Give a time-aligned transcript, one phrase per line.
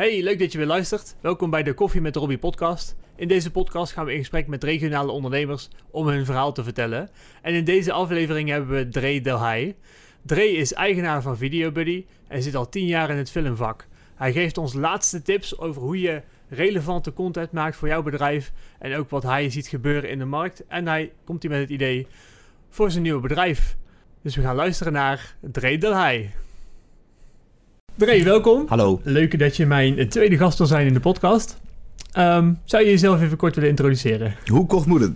[0.00, 1.16] Hey, leuk dat je weer luistert.
[1.20, 2.96] Welkom bij de Koffie met Robbie podcast.
[3.16, 7.10] In deze podcast gaan we in gesprek met regionale ondernemers om hun verhaal te vertellen.
[7.42, 9.74] En in deze aflevering hebben we Dre Delhai.
[10.22, 13.86] Dre is eigenaar van VideoBuddy en zit al 10 jaar in het filmvak.
[14.14, 18.96] Hij geeft ons laatste tips over hoe je relevante content maakt voor jouw bedrijf en
[18.96, 20.66] ook wat hij ziet gebeuren in de markt.
[20.66, 22.06] En hij komt hier met het idee
[22.68, 23.76] voor zijn nieuwe bedrijf.
[24.22, 26.30] Dus we gaan luisteren naar Dre Delhai.
[28.00, 28.64] Dre, welkom.
[28.68, 29.00] Hallo.
[29.02, 31.56] Leuk dat je mijn tweede gast wil zijn in de podcast.
[32.12, 34.34] Ehm, zou je jezelf even kort willen introduceren?
[34.46, 35.12] Hoe kort moet het?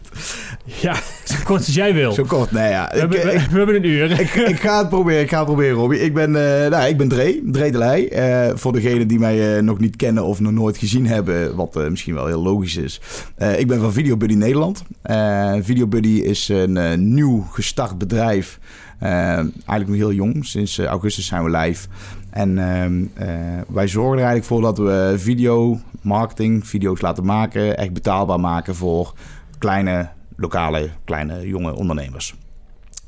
[0.65, 0.95] Ja,
[1.25, 2.13] zo kort als jij wil.
[2.13, 2.91] Zo kort, nee ja.
[2.93, 4.21] We, hebben, ik, we, ik, we hebben een uur.
[4.21, 6.01] ik, ik ga het proberen, ik ga het proberen, Robbie.
[6.01, 8.09] Ik ben, eh nou, ik ben Dre, Dre de Leij.
[8.09, 11.77] Eh, voor degenen die mij eh, nog niet kennen of nog nooit gezien hebben, wat
[11.77, 13.01] eh, misschien wel heel logisch is.
[13.37, 14.83] Eh, ik ben van VideoBuddy Nederland.
[15.03, 18.59] Eh VideoBuddy is een eh, nieuw gestart bedrijf.
[18.99, 21.89] Eh, eigenlijk nog heel jong, sinds eh, augustus zijn we live.
[22.35, 23.29] En ehm, eh,
[23.69, 28.75] wij zorgen er eigenlijk voor dat we video, marketing, video's laten maken, echt betaalbaar maken
[28.75, 29.15] voor
[29.59, 32.35] kleine, lokale, kleine, jonge ondernemers.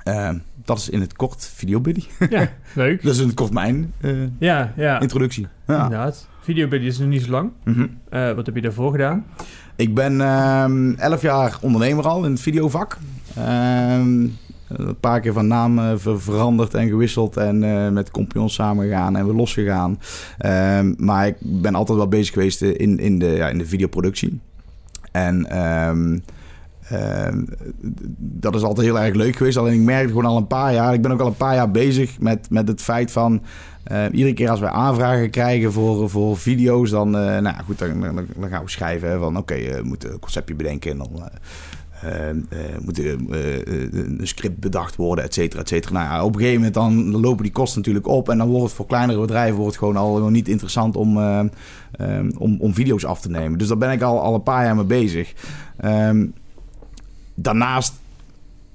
[0.02, 0.30] Eh,
[0.64, 2.04] dat is in het kort VideoBuddy.
[2.30, 3.02] Ja, leuk.
[3.02, 5.00] dat is in het kort mijn eh, Ja, ja.
[5.00, 5.46] introductie.
[5.66, 5.82] Ja.
[5.82, 6.28] Inderdaad.
[6.40, 7.50] Videobuddy is nog niet zo lang.
[7.64, 7.86] Mhm.
[8.08, 9.26] Eh, wat heb je daarvoor gedaan?
[9.76, 12.98] Ik ben ehm 11 jaar ondernemer al in het videovak.
[13.36, 14.26] Ehm,
[14.68, 19.16] een paar keer van naam eh, ver- veranderd en gewisseld en eh, met compagnons samengegaan
[19.16, 19.98] en weer losgegaan.
[20.38, 24.40] Ehm, maar ik ben altijd wel bezig geweest in, in, de, ja, in de videoproductie.
[25.12, 26.18] En ehm,
[26.88, 27.44] ehm,
[28.18, 29.56] dat is altijd heel erg leuk geweest.
[29.56, 31.70] Alleen ik merkte gewoon al een paar jaar, ik ben ook al een paar jaar
[31.70, 33.42] bezig met, met het feit van...
[33.84, 38.00] eh, iedere keer als wij aanvragen krijgen voor, voor video's, dan, eh, nou goed, dan,
[38.00, 41.22] dan, gaan we schrijven van oké, eh, we moeten een conceptje bedenken en dan eh,
[41.24, 41.36] eh, eh,
[42.80, 45.92] moet er, eh, eh, een script bedacht worden, et cetera, et cetera.
[45.92, 48.64] Nou ja, op een gegeven moment dan, lopen die kosten natuurlijk op en dan wordt
[48.64, 51.40] het voor kleinere bedrijven wordt gewoon al niet interessant om, eh,
[51.92, 53.58] eh, om, om video's af te nemen.
[53.58, 55.32] Dus daar ben ik al, al een paar jaar mee bezig.
[55.76, 56.26] Ehm,
[57.34, 57.94] daarnaast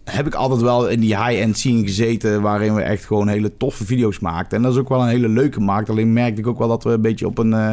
[0.04, 2.42] heb ik altijd wel in die high-end scene gezeten...
[2.42, 4.58] waarin we echt gewoon hele toffe video's maakten.
[4.58, 5.90] En dat is ook wel een hele leuke markt.
[5.90, 7.72] Alleen merkte ik ook wel dat we een beetje op een, eh,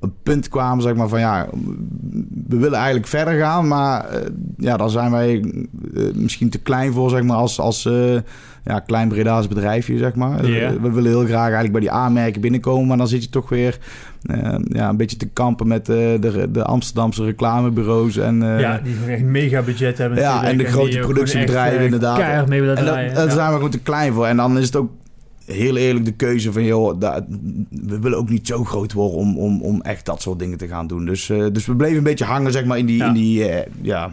[0.00, 0.82] een punt kwamen...
[0.82, 1.48] zeg maar van ja,
[2.46, 3.68] we willen eigenlijk verder gaan...
[3.68, 4.20] maar eh,
[4.56, 5.44] ja, daar zijn wij
[5.94, 7.36] eh, misschien te klein voor, zeg maar...
[7.36, 8.14] als, als eh,
[8.64, 10.40] ja, klein Breda's bedrijfje, zeg maar.
[10.80, 12.86] We willen heel graag eigenlijk bij die aanmerken binnenkomen...
[12.86, 13.78] maar dan zit je toch weer
[14.68, 18.16] ja, een beetje te kampen met de, de Amsterdamse reclamebureaus...
[18.16, 20.18] en ja, die echt mega budget hebben.
[20.18, 22.46] ja, en de grote productiebedrijven inderdaad.
[22.48, 23.30] Mee En daar ja.
[23.30, 24.26] zijn we gewoon te klein voor.
[24.26, 24.90] En dan is het ook
[25.48, 26.64] heel eerlijk de keuze van...
[26.64, 27.24] joh, dat-
[27.70, 30.68] we willen ook niet zo groot worden om, om, om echt dat soort dingen te
[30.68, 31.04] gaan doen.
[31.06, 33.06] Dus, eh, dus we bleven een beetje hangen zeg maar, in die, Ja.
[33.08, 34.10] in die eh, ja,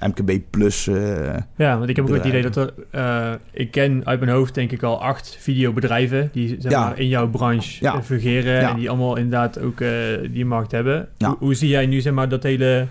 [0.00, 0.86] MKB plus...
[0.86, 3.38] eh, Ja, want ik heb ook het idee dat er...
[3.52, 6.28] ik ken uit mijn hoofd denk ik al acht videobedrijven...
[6.32, 6.80] die zeg Ja.
[6.84, 8.02] maar, in jouw branche Ja.
[8.02, 8.60] fungeren...
[8.60, 9.78] En die allemaal inderdaad ook
[10.32, 11.08] die markt hebben.
[11.18, 12.86] Hoe, hoe zie jij nu zeg maar dat hele...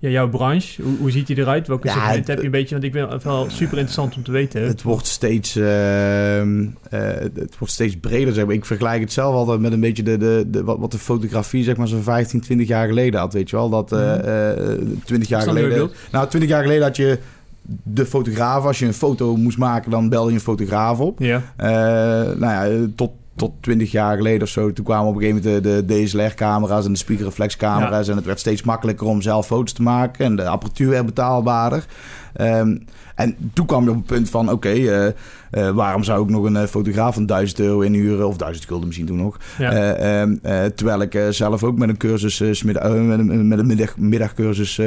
[0.00, 1.66] Ja, jouw branche, hoe, hoe ziet die eruit?
[1.66, 2.74] Welke Ja, segment heb je een beetje?
[2.74, 4.62] Want ik het wel super interessant om te weten.
[4.62, 7.00] Het wordt steeds, ehm, eh,
[7.34, 8.34] het wordt steeds breder.
[8.34, 8.54] Zeg maar.
[8.54, 11.64] Ik vergelijk het zelf altijd met een beetje de, de, de, wat, wat de fotografie
[11.64, 13.32] zeg maar, zo'n 15, 20 jaar geleden had.
[13.32, 13.68] Weet je wel?
[13.68, 15.96] Dat eh, eh, 20 jaar Snap je wat je geleden.
[16.12, 17.18] Nou, 20 jaar geleden had je
[17.82, 18.64] de fotograaf.
[18.64, 21.18] Als je een foto moest maken, dan belde je een fotograaf op.
[21.18, 21.68] Ja, Eh,
[22.36, 24.72] nou ja, tot, tot 20 jaar geleden of zo.
[24.72, 28.08] Toen kwamen op een gegeven moment de, de DSLR-camera's en de spiegelreflexcamera's.
[28.08, 30.24] En het werd steeds makkelijker om zelf foto's te maken.
[30.24, 31.86] En de apparatuur werd betaalbaarder.
[32.34, 32.76] Ehm,
[33.18, 36.44] en toen kwam je op het punt van: oké, eh, eh, waarom zou ik nog
[36.44, 38.26] een eh, fotograaf van 1000 euro inhuren?
[38.28, 39.36] Of 1000 gulden misschien toen nog.
[39.58, 39.72] ja.
[39.72, 43.66] Eh, ehm, eh, terwijl ik zelf ook met een cursus, middag- met een, met een
[43.66, 44.84] middag, middagcursus, die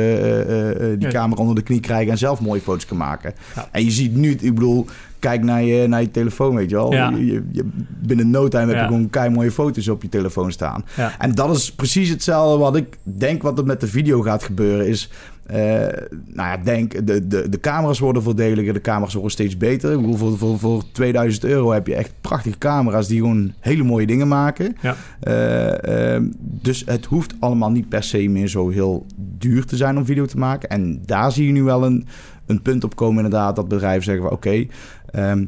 [1.00, 1.10] Ja.
[1.10, 3.34] camera onder de knie krijgen en zelf mooie foto's kan maken.
[3.56, 3.68] Ja.
[3.72, 4.86] En je ziet nu, ik bedoel,
[5.20, 6.94] kijk naar je, naar je telefoon, weet je wel.
[6.94, 7.10] Ja.
[7.10, 7.70] Je, je- je-
[8.00, 8.82] binnen no time heb Ja.
[8.82, 10.86] je gewoon kei mooie foto's op je telefoon staan.
[10.96, 11.12] ja.
[11.20, 14.88] En dat is precies hetzelfde wat ik denk wat er met de video gaat gebeuren
[14.88, 15.10] is...
[15.52, 19.92] eh, nou ja, denk, de, de, de camera's worden voordeliger, de camera's worden steeds beter.
[19.92, 23.84] Ik bedoel, voor, voor, voor 2000 euro heb je echt prachtige camera's die gewoon hele
[23.84, 24.76] mooie dingen maken.
[24.82, 24.96] Ja.
[25.20, 29.98] Eh, ehm, dus het hoeft allemaal niet per se meer zo heel duur te zijn
[29.98, 30.70] om video te maken.
[30.70, 32.08] En daar zie je nu wel een,
[32.46, 34.66] een punt op komen inderdaad, dat bedrijven zeggen van oké...
[35.12, 35.46] ehm,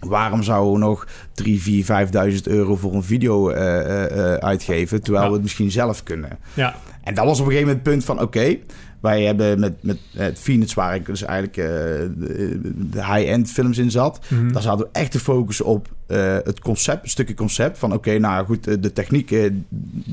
[0.00, 1.84] Waarom zouden we nog 3, 4,
[2.32, 5.28] 5.000 euro voor een video eh, uitgeven, terwijl Ja.
[5.30, 6.38] we het misschien zelf kunnen?
[6.54, 6.74] ja.
[7.04, 8.56] En dat was op een gegeven moment het punt van, oké,
[9.02, 12.60] wij hebben met, met het Phoenix, waar ik dus eigenlijk eh, de,
[12.90, 14.52] de high-end films in zat, Mhm.
[14.52, 18.18] daar zaten we echt te focussen op eh, het concept, een stukje concept van, oké,
[18.18, 19.50] nou goed, eh, de techniek,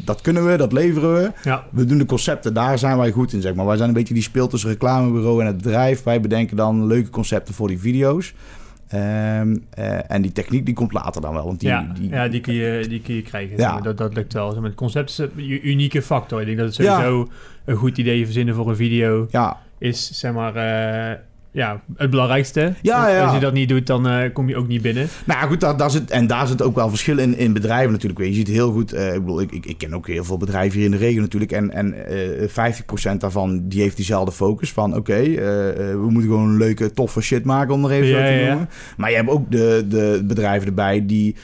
[0.05, 1.31] dat kunnen we, dat leveren we.
[1.43, 1.63] ja.
[1.71, 3.65] We doen de concepten, daar zijn wij goed in, zeg maar.
[3.65, 6.03] Wij zijn een beetje die speel tussen reclamebureau en het bedrijf.
[6.03, 8.33] Wij bedenken dan leuke concepten voor die video's.
[8.89, 11.45] Ehm, eh, en die techniek die komt later dan wel.
[11.45, 13.57] Want die, ja, die, ja die, kun je, die kun je krijgen.
[13.57, 13.81] Ja.
[13.81, 14.63] Dat, dat lukt wel.
[14.63, 16.39] Het concept is een unieke factor.
[16.39, 17.29] Ik denk dat het sowieso
[17.65, 21.17] een goed idee verzinnen voor een video ja, is, zeg maar, eh,
[21.51, 22.73] ja, het belangrijkste.
[22.81, 23.23] Ja.
[23.23, 25.07] Als je dat niet doet, dan eh, kom je ook niet binnen.
[25.25, 27.91] Nou ja, goed, daar, daar zit, en daar zit ook wel verschil in, in bedrijven
[27.91, 28.19] natuurlijk.
[28.19, 30.77] Je ziet heel goed, eh, ik bedoel, ik, ik, ik ken ook heel veel bedrijven
[30.77, 31.51] hier in de regio natuurlijk.
[31.51, 32.71] En, en eh
[33.13, 37.43] 50% daarvan, die heeft diezelfde focus van, oké, we moeten gewoon een leuke, toffe shit
[37.43, 38.69] maken, om er even Ja, zo te noemen.
[38.97, 41.35] Maar je hebt ook de, de bedrijven erbij die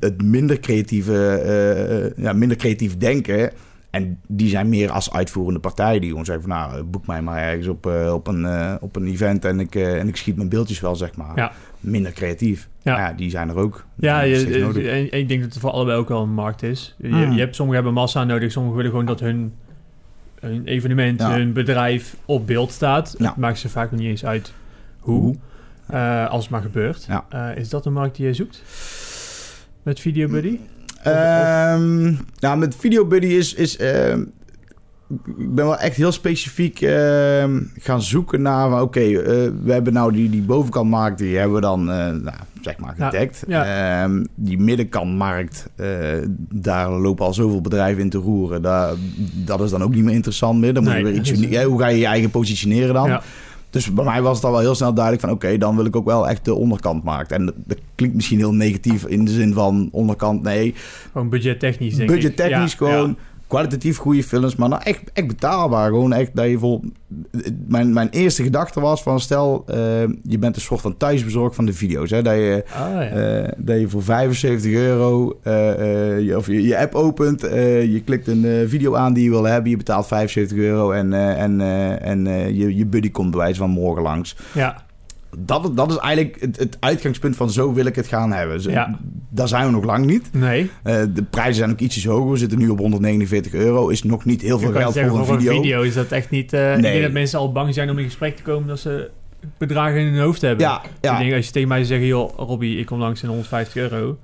[0.00, 3.50] het minder creatieve, ja, minder creatief denken...
[3.94, 5.98] En die zijn meer als uitvoerende partij.
[5.98, 8.96] Die gewoon zeggen van nou, boek mij maar ergens op, eh, op, een, eh, op
[8.96, 11.32] een event en ik, eh, en ik schiet mijn beeldjes wel, zeg maar.
[11.36, 11.52] Ja.
[11.80, 12.68] Minder creatief.
[12.82, 12.98] Ja.
[12.98, 13.12] Ja.
[13.12, 13.84] die zijn er ook.
[13.94, 14.36] Ja, je,
[14.80, 16.94] eh, en ik denk dat het voor allebei ook wel een markt is.
[16.98, 17.32] Je, Mm.
[17.32, 19.52] je hebt, sommigen hebben massa nodig, sommigen willen gewoon dat hun,
[20.40, 21.30] hun evenement, Ja.
[21.30, 23.14] hun bedrijf op beeld staat.
[23.18, 23.26] Ja.
[23.26, 24.52] Het maakt ze vaak nog niet eens uit
[24.98, 25.36] hoe, Hoe?
[25.86, 27.04] eh, als het maar gebeurt.
[27.08, 27.24] Ja.
[27.28, 28.62] Eh, is dat een markt die je zoekt?
[29.82, 30.58] Met Video Buddy?
[32.40, 33.54] Nou, met Video Buddy is...
[33.54, 34.20] is ehm,
[35.36, 38.82] ik ben wel echt heel specifiek ehm, gaan zoeken naar...
[38.82, 39.14] Oké, eh,
[39.64, 41.18] we hebben nou die, die bovenkantmarkt...
[41.18, 43.44] die hebben we dan, eh, nou, zeg maar, gedekt.
[43.46, 44.08] ja.
[44.34, 45.68] Die middenkantmarkt...
[45.76, 45.88] eh,
[46.50, 48.62] daar lopen al zoveel bedrijven in te roeren.
[48.62, 48.92] Daar,
[49.44, 50.74] dat is dan ook niet meer interessant meer.
[50.74, 53.08] Dan moet Nee, je weer iets is- hoe ga je je eigen positioneren dan?
[53.08, 53.22] Ja.
[53.74, 55.34] Dus bij mij was het al wel heel snel duidelijk van...
[55.34, 57.32] oké, dan wil ik ook wel echt de onderkantmarkt.
[57.32, 60.42] En dat, dat klinkt misschien heel negatief in de zin van onderkant.
[60.42, 60.74] Nee,
[61.12, 62.14] Gewoon budgettechnisch, denk ik.
[62.14, 63.08] budgettechnisch Ja, gewoon...
[63.08, 63.14] ja.
[63.54, 65.88] Kwalitatief goede films, maar nou echt, echt betaalbaar.
[65.88, 66.84] Gewoon echt dat je vol...
[67.68, 69.20] Mijn, mijn eerste gedachte was van...
[69.20, 69.76] stel, eh,
[70.22, 72.10] je bent een soort van thuisbezorg van de video's.
[72.10, 72.22] Hè?
[72.22, 73.08] Dat, je, Ah, ja.
[73.08, 77.40] eh, dat je voor 75 euro eh, je, of je, je app opent.
[77.40, 79.70] je klikt een video aan die je wil hebben.
[79.70, 81.60] Je betaalt 75 euro en, en,
[82.00, 82.24] en
[82.54, 84.36] je, je buddy komt bij wijze van morgen langs.
[84.54, 84.82] ja.
[85.38, 88.60] Dat, dat is eigenlijk het, het uitgangspunt van zo wil ik het gaan hebben.
[88.70, 88.98] Ja.
[89.28, 90.28] Daar zijn we nog lang niet.
[90.32, 90.70] Nee.
[90.82, 92.30] Eh, de prijzen zijn ook ietsjes hoger.
[92.30, 93.88] We zitten nu op 149 euro.
[93.88, 95.52] Is nog niet heel veel geld zeggen, voor een voor video.
[95.56, 96.52] een video is dat echt niet...
[96.52, 96.90] eh, Ik Nee.
[96.92, 98.68] denk dat mensen al bang zijn om in gesprek te komen...
[98.68, 99.10] dat ze
[99.58, 100.66] bedragen in hun hoofd hebben.
[100.66, 102.04] Ja, Ik denk, als je tegen mij zegt...
[102.04, 104.18] joh, Robbie, ik kom langs in 150 euro...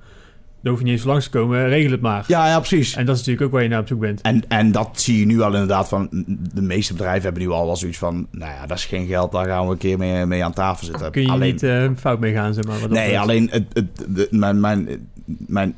[0.61, 2.23] dan hoef je niet eens langs te komen, regel het maar.
[2.27, 2.95] ja, ja, precies.
[2.95, 4.21] En dat is natuurlijk ook waar je naar op zoek bent.
[4.21, 6.07] En, en dat zie je nu al inderdaad van...
[6.53, 8.27] De meeste bedrijven hebben nu al wel zoiets van...
[8.31, 9.31] Nou ja, dat is geen geld.
[9.31, 11.11] Daar gaan we een keer mee, mee aan tafel zitten.
[11.11, 12.79] Kun je alleen, niet eh, fout mee gaan, zeg maar.
[12.79, 14.87] wat Nee, alleen het, het, de- mijn, mijn,
[15.25, 15.75] mijn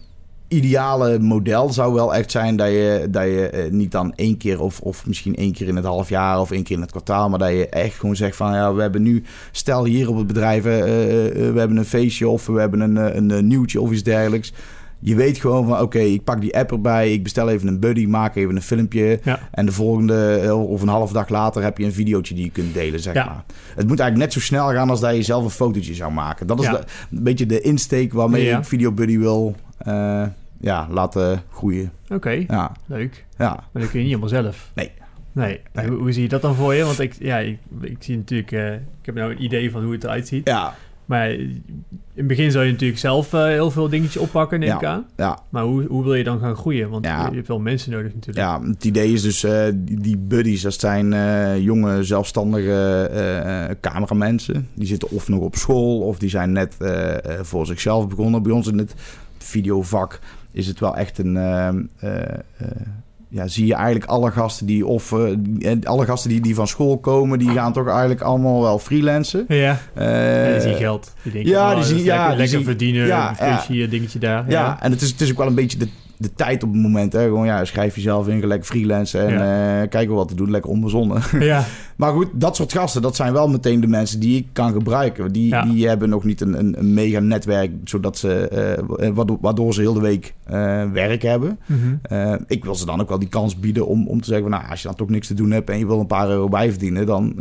[0.47, 4.61] ideale model zou wel echt zijn dat je, dat je eh, niet dan één keer
[4.61, 7.29] of, of misschien één keer in het half jaar of één keer in het kwartaal,
[7.29, 10.27] maar dat je echt gewoon zegt van ja, we hebben nu, stel hier op het
[10.27, 14.03] bedrijf, eh, eh, we hebben een feestje of we hebben een, een, nieuwtje of iets
[14.03, 14.53] dergelijks.
[14.99, 18.05] Je weet gewoon van oké, ik pak die app erbij, ik bestel even een buddy,
[18.05, 19.19] maak even een filmpje.
[19.23, 19.39] Ja.
[19.51, 22.73] En de volgende of een half dag later heb je een videootje die je kunt
[22.73, 23.25] delen, zeg Ja.
[23.25, 23.43] maar.
[23.75, 26.47] Het moet eigenlijk net zo snel gaan als dat je zelf een fotootje zou maken.
[26.47, 26.71] Dat is Ja.
[26.71, 30.23] de- een beetje de insteek waarmee ik Video Buddy wil eh,
[30.59, 31.91] ja, laten groeien.
[32.09, 33.25] Oké, Ja, leuk.
[33.37, 33.49] ja.
[33.71, 34.71] Maar dat kun je niet helemaal zelf.
[34.75, 34.91] Nee.
[35.31, 35.59] Nee.
[35.73, 35.87] Nee.
[35.87, 36.83] Hoe, hoe zie je dat dan voor je?
[36.83, 38.51] Want ik, ja, ik, ik zie natuurlijk...
[38.51, 40.47] eh, ik heb nou een idee van hoe het eruit ziet.
[40.47, 40.73] Ja,
[41.05, 41.63] Maar in
[42.13, 44.75] het begin zou je natuurlijk zelf eh, heel veel dingetjes oppakken, neem Ja.
[44.77, 45.05] ik aan.
[45.17, 46.89] ja, Maar hoe, hoe wil je dan gaan groeien?
[46.89, 47.27] Want Ja.
[47.29, 48.45] je hebt wel mensen nodig natuurlijk.
[48.47, 48.61] ja.
[48.61, 49.39] Het idee is dus,
[49.75, 51.13] die, die buddies, dat zijn
[51.61, 54.67] jonge, zelfstandige cameramensen.
[54.73, 56.77] Die zitten of nog op school, of die zijn net
[57.41, 58.43] voor zichzelf begonnen.
[58.43, 58.93] Bij ons in het
[59.53, 60.19] videovak
[60.51, 61.37] is het wel echt een...
[61.37, 62.67] eh, eh, eh,
[63.29, 66.97] ja, zie je eigenlijk alle gasten die of eh, alle gasten die, die van school
[66.97, 69.45] komen, die gaan toch eigenlijk allemaal wel freelancen.
[69.47, 71.13] Ja, ja die zien geld.
[71.23, 73.07] Die denken, ja, oh, die zien- ja, lekker, die lekker zien- verdienen.
[73.07, 74.49] ja, dingetje daar.
[74.49, 75.87] Ja, en het is, het is ook wel een beetje de,
[76.23, 77.13] de tijd op het moment.
[77.13, 77.23] Hè?
[77.23, 79.33] Gewoon, ja, schrijf jezelf in, lekker freelancen en
[79.81, 80.51] eh, kijken wat te doen.
[80.51, 81.21] Lekker onbezonnen.
[81.39, 81.63] ja.
[81.95, 85.31] maar goed, dat soort gasten, dat zijn wel meteen de mensen die ik kan gebruiken.
[85.31, 85.65] Die, Ja.
[85.65, 89.81] die hebben nog niet een, een, een mega netwerk, zodat ze, eh, waardoor, waardoor ze
[89.81, 90.33] heel de week
[90.93, 91.59] werk hebben.
[91.65, 92.37] Mhm.
[92.47, 94.49] Ik wil ze dan ook wel die kans bieden om, om te zeggen...
[94.49, 96.47] Nou, als je dan toch niks te doen hebt en je wil een paar euro
[96.47, 97.05] bijverdienen...
[97.05, 97.35] dan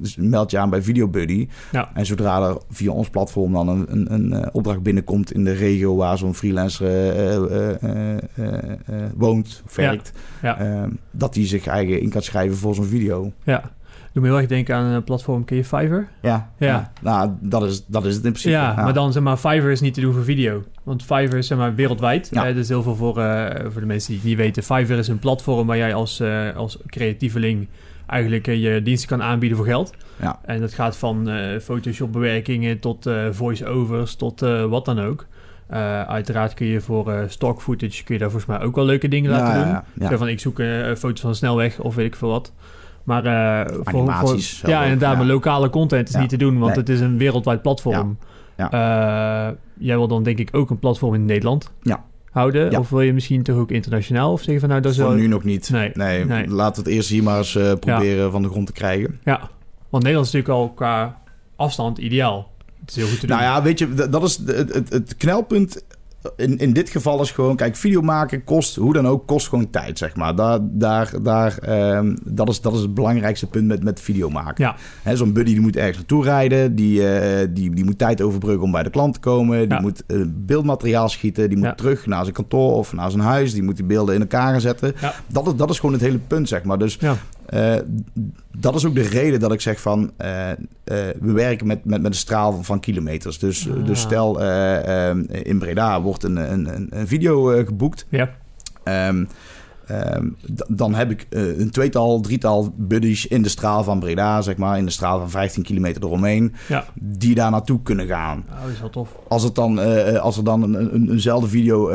[0.00, 1.48] dus meld je aan bij VideoBuddy.
[1.72, 1.90] Ja.
[1.94, 5.32] En zodra er via ons platform dan een, een, een opdracht binnenkomt...
[5.32, 6.86] in de regio waar zo'n freelancer
[7.98, 10.12] eh, eh, eh, woont werkt...
[10.42, 10.58] Ja.
[10.58, 13.32] eh, dat hij zich eigen in kan schrijven voor zo'n video.
[13.44, 13.76] ja.
[14.12, 16.08] Doe me heel erg denken aan een platform, ken je Fiverr?
[16.22, 16.92] Ja, Ja.
[17.02, 18.54] nou, dat is, dat is het in principe.
[18.54, 20.64] Ja, maar dan zeg maar, Fiverr is niet te doen voor video.
[20.82, 22.28] Want Fiverr is zeg maar wereldwijd.
[22.32, 22.46] Ja.
[22.46, 23.14] Eh, dus heel veel voor,
[23.70, 24.62] voor de mensen die het niet weten.
[24.62, 26.22] Fiverr is een platform waar jij als,
[26.56, 27.68] als creatieveling
[28.06, 29.92] eigenlijk je diensten kan aanbieden voor geld.
[30.20, 30.38] Ja.
[30.44, 31.28] En dat gaat van
[31.62, 35.26] Photoshop bewerkingen tot voice-overs tot wat dan ook.
[35.68, 38.84] Eh, uiteraard kun je voor eh, stock footage kun je daar volgens mij ook wel
[38.84, 39.72] leuke dingen laten ja, doen.
[39.72, 40.08] ja, ja.
[40.08, 42.52] Zo van ik zoek eh, foto's van snelweg of weet ik veel wat.
[43.04, 43.22] Maar
[43.84, 44.38] voor, voor,
[44.70, 46.80] ja, inderdaad, maar lokale content is niet te doen, want Nee.
[46.80, 48.18] het is een wereldwijd platform.
[48.56, 49.56] Ja.
[49.78, 52.04] Jij wil dan denk ik ook een platform in Nederland Ja.
[52.30, 52.78] houden?
[52.78, 54.32] Of wil je misschien toch ook internationaal?
[54.32, 55.12] Of zeg je van nou, dat is wel...
[55.12, 55.70] nu nog niet.
[55.70, 56.48] Nee, Nee, nee.
[56.48, 59.18] laten we het eerst hier maar eens proberen van de grond te krijgen.
[59.24, 59.38] Ja,
[59.88, 61.20] want Nederland is natuurlijk al qua
[61.56, 62.50] afstand ideaal.
[62.88, 63.36] Het is heel goed te doen.
[63.36, 65.82] Nou ja, weet je, dat is het, het, het knelpunt.
[66.36, 69.70] In, in dit geval is gewoon, kijk, video maken kost, hoe dan ook, kost gewoon
[69.70, 70.34] tijd, zeg maar.
[70.34, 74.74] Daar, daar, daar, ehm, dat, is, dat is het belangrijkste punt met, met video maken.
[75.04, 75.14] Ja.
[75.16, 78.70] Zo'n buddy die moet ergens naartoe rijden, die, eh, die, die moet tijd overbruggen om
[78.72, 79.58] bij de klant te komen.
[79.58, 79.80] Die Ja.
[79.80, 81.74] moet eh, beeldmateriaal schieten, die moet Ja.
[81.74, 83.52] terug naar zijn kantoor of naar zijn huis.
[83.52, 84.94] Die moet die beelden in elkaar gaan zetten.
[85.26, 86.78] Dat, is, dat is gewoon het hele punt, zeg maar.
[86.78, 86.98] Dus
[87.48, 87.74] Eh,
[88.58, 90.10] dat is ook de reden dat ik zeg van...
[90.16, 90.56] eh, eh,
[91.20, 93.38] we werken met, met, met een straal van, kilometers.
[93.38, 93.84] Dus, Ah.
[93.86, 94.40] dus stel,
[95.28, 98.06] in Breda wordt een, een, een, video geboekt.
[98.08, 98.30] Ja,
[98.84, 99.24] Ehm,
[99.86, 100.26] ehm,
[100.68, 104.78] dan heb ik een tweetal, drietal buddies in de straal van Breda, zeg maar.
[104.78, 106.54] In de straal van 15 kilometer eromheen.
[106.68, 106.84] ja.
[106.94, 108.44] Die daar naartoe kunnen gaan.
[108.62, 109.08] Dat is wel tof.
[109.28, 109.78] Als, het dan,
[110.20, 111.88] als er dan een, een, eenzelfde video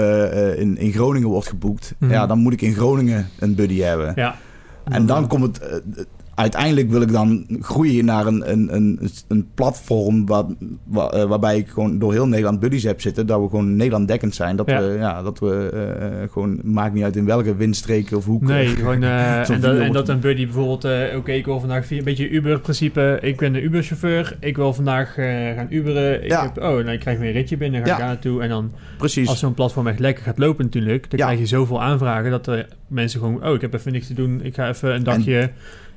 [0.54, 1.96] in, in Groningen wordt geboekt...
[1.98, 2.12] Mhm.
[2.12, 4.12] Ja, dan moet ik in Groningen een buddy hebben.
[4.16, 4.36] Ja.
[4.84, 6.08] En dan komt het.
[6.36, 10.44] Uiteindelijk wil ik dan groeien naar een, een, een, een platform waar,
[10.84, 13.28] waar, eh, waarbij ik gewoon door heel Nederland buddies heb zitten.
[13.28, 14.56] Dat we gewoon Nederland dekkend zijn.
[14.56, 14.82] Dat Ja.
[14.82, 18.42] we, ja, dat we eh, gewoon, maakt niet uit in welke windstreken of hoek.
[18.42, 19.04] Nee, gewoon...
[19.04, 19.62] eh, en,
[19.92, 21.16] dat, en een buddy bijvoorbeeld...
[21.16, 23.18] Oké, ik wil vandaag via een beetje Uber-principe.
[23.22, 24.38] Ik ben een Uber-chauffeur.
[24.40, 26.24] Ik wil vandaag gaan Uberen.
[26.24, 26.44] Ik Ja.
[26.44, 27.86] heb, oh, nou, ik krijg weer een ritje binnen.
[27.86, 28.42] Ga ik daar naartoe.
[28.42, 29.28] En dan, Precies.
[29.28, 31.10] als zo'n platform echt lekker gaat lopen natuurlijk...
[31.10, 33.48] dan krijg je zoveel aanvragen dat er mensen gewoon...
[33.48, 34.40] Oh, ik heb even niks te doen.
[34.44, 35.50] Ik ga even een dagje...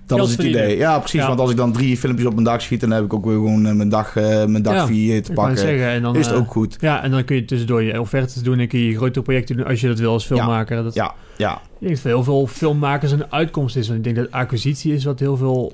[0.06, 0.64] dat geld is het verdienen.
[0.70, 0.78] idee.
[0.80, 1.20] Ja, precies.
[1.20, 1.26] Ja.
[1.26, 3.34] Want als ik dan drie filmpjes op mijn dag schiet, dan heb ik ook weer
[3.34, 5.58] gewoon eh, mijn dag, eh, mijn dag Ja, vier te pakken.
[5.58, 5.86] zeggen.
[5.88, 6.76] En dan, is het eh, ook goed.
[6.80, 9.66] Ja, en dan kun je tussendoor je offertes doen en kun je grotere projecten doen
[9.66, 10.82] als je dat wil als filmmaker.
[10.82, 11.54] Dat, Ja, ja.
[11.54, 13.86] Ik denk dat heel veel filmmakers een uitkomst is.
[13.86, 15.72] Want ik denk dat acquisitie is wat heel veel...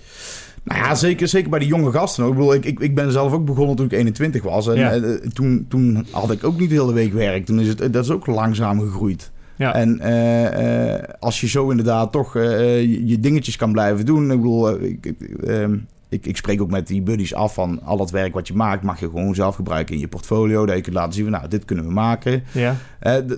[0.64, 2.24] Nou ja, zeker, zeker bij de jonge gasten.
[2.24, 2.30] ook.
[2.30, 4.68] Ik, bedoel, ik, ik, ik ben zelf ook begonnen toen ik 21 was.
[4.68, 5.00] En Ja.
[5.32, 7.46] toen, toen had ik ook niet de hele week werk.
[7.46, 9.30] Toen is het, dat is ook langzaam gegroeid.
[9.62, 14.06] Ja, En eh, eh, als je zo inderdaad toch eh, je, je dingetjes kan blijven
[14.06, 14.30] doen.
[14.30, 15.76] Ik bedoel, ik, ik, ehm,
[16.08, 18.82] ik, ik spreek ook met die buddies af van al dat werk wat je maakt,
[18.82, 20.66] mag je gewoon zelf gebruiken in je portfolio.
[20.66, 22.42] Dat je kunt laten zien van nou, dit kunnen we maken.
[22.52, 22.76] ja.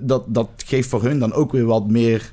[0.02, 2.32] Dat, dat geeft voor hun dan ook weer wat meer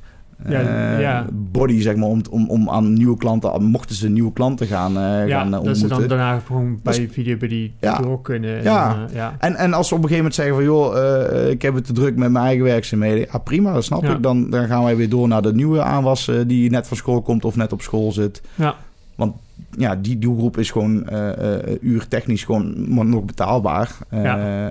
[0.50, 1.26] Ja, eh, ja.
[1.34, 5.28] body, zeg maar, om, om, om aan nieuwe klanten, mochten ze nieuwe klanten gaan, eh,
[5.28, 7.98] ja gaan eh, dat ze dan daarna gewoon bij Videobuddy Ja.
[7.98, 8.58] door kunnen.
[8.58, 9.06] En, Ja.
[9.10, 9.36] eh, ja.
[9.40, 10.64] En, en als ze op een gegeven moment zeggen van...
[10.64, 13.28] joh, ik heb het te druk met mijn eigen werkzaamheden.
[13.32, 14.24] Ja, prima, dat snap ik.
[14.24, 16.32] Dan, dan gaan wij weer door naar de nieuwe aanwas...
[16.48, 18.42] die net van school komt of net op school zit.
[18.56, 18.76] Ja.
[19.22, 19.36] Want
[19.78, 23.98] ja, die doelgroep is gewoon eh eh, uurtechnisch gewoon nog betaalbaar.
[24.10, 24.70] Eh, Ja.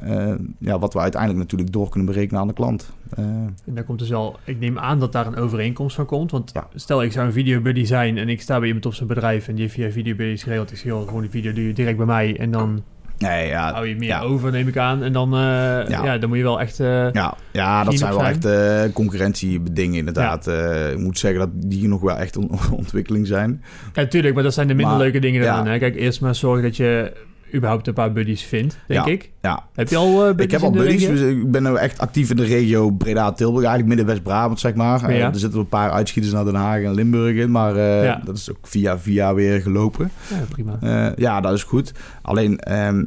[0.58, 2.90] ja, wat we uiteindelijk natuurlijk door kunnen berekenen aan de klant.
[3.16, 4.38] En daar komt dus wel...
[4.44, 6.30] Ik neem aan dat daar een overeenkomst van komt.
[6.30, 6.68] Want Ja.
[6.74, 9.48] stel, ik zou een Videobuddy zijn en ik sta bij iemand op zijn bedrijf...
[9.48, 10.70] en die heeft via Videobuddy geregeld.
[10.70, 12.38] Ik zeg, gewoon die video doe je direct bij mij.
[12.38, 12.82] En dan
[13.28, 14.20] nee, ja, hou je meer ja.
[14.20, 15.02] over, neem ik aan.
[15.02, 16.18] En dan, eh, ja.
[16.18, 16.80] dan moet je wel echt...
[16.80, 18.32] eh, Ja, ja dat zijn wel zijn.
[18.34, 20.46] echt eh concurrentiedingen inderdaad.
[20.92, 23.62] Ik moet zeggen dat die nog wel echt een ontwikkeling zijn.
[23.92, 25.66] Ja, natuurlijk, maar dat zijn de minder Maar, leuke dingen eraan.
[25.66, 25.78] Hè?
[25.78, 27.12] Kijk, eerst maar zorgen dat je
[27.54, 29.12] überhaupt een paar buddies vindt, denk Ja.
[29.12, 29.30] ik.
[29.42, 32.30] Ja, Heb je al buddies ik heb al buddies, dus ik ben nu echt actief
[32.30, 33.64] in de regio Breda-Tilburg.
[33.66, 35.04] Eigenlijk midden-West-Brabant, zeg maar.
[35.04, 35.28] Eh, Ja.
[35.32, 37.50] er zitten een paar uitschieters naar Den Haag en Limburg in.
[37.50, 38.20] Maar eh, Ja.
[38.24, 40.10] dat is ook via via weer gelopen.
[40.30, 41.12] Ja, prima.
[41.16, 41.92] Ja, dat is goed.
[42.22, 43.04] Alleen, ehm,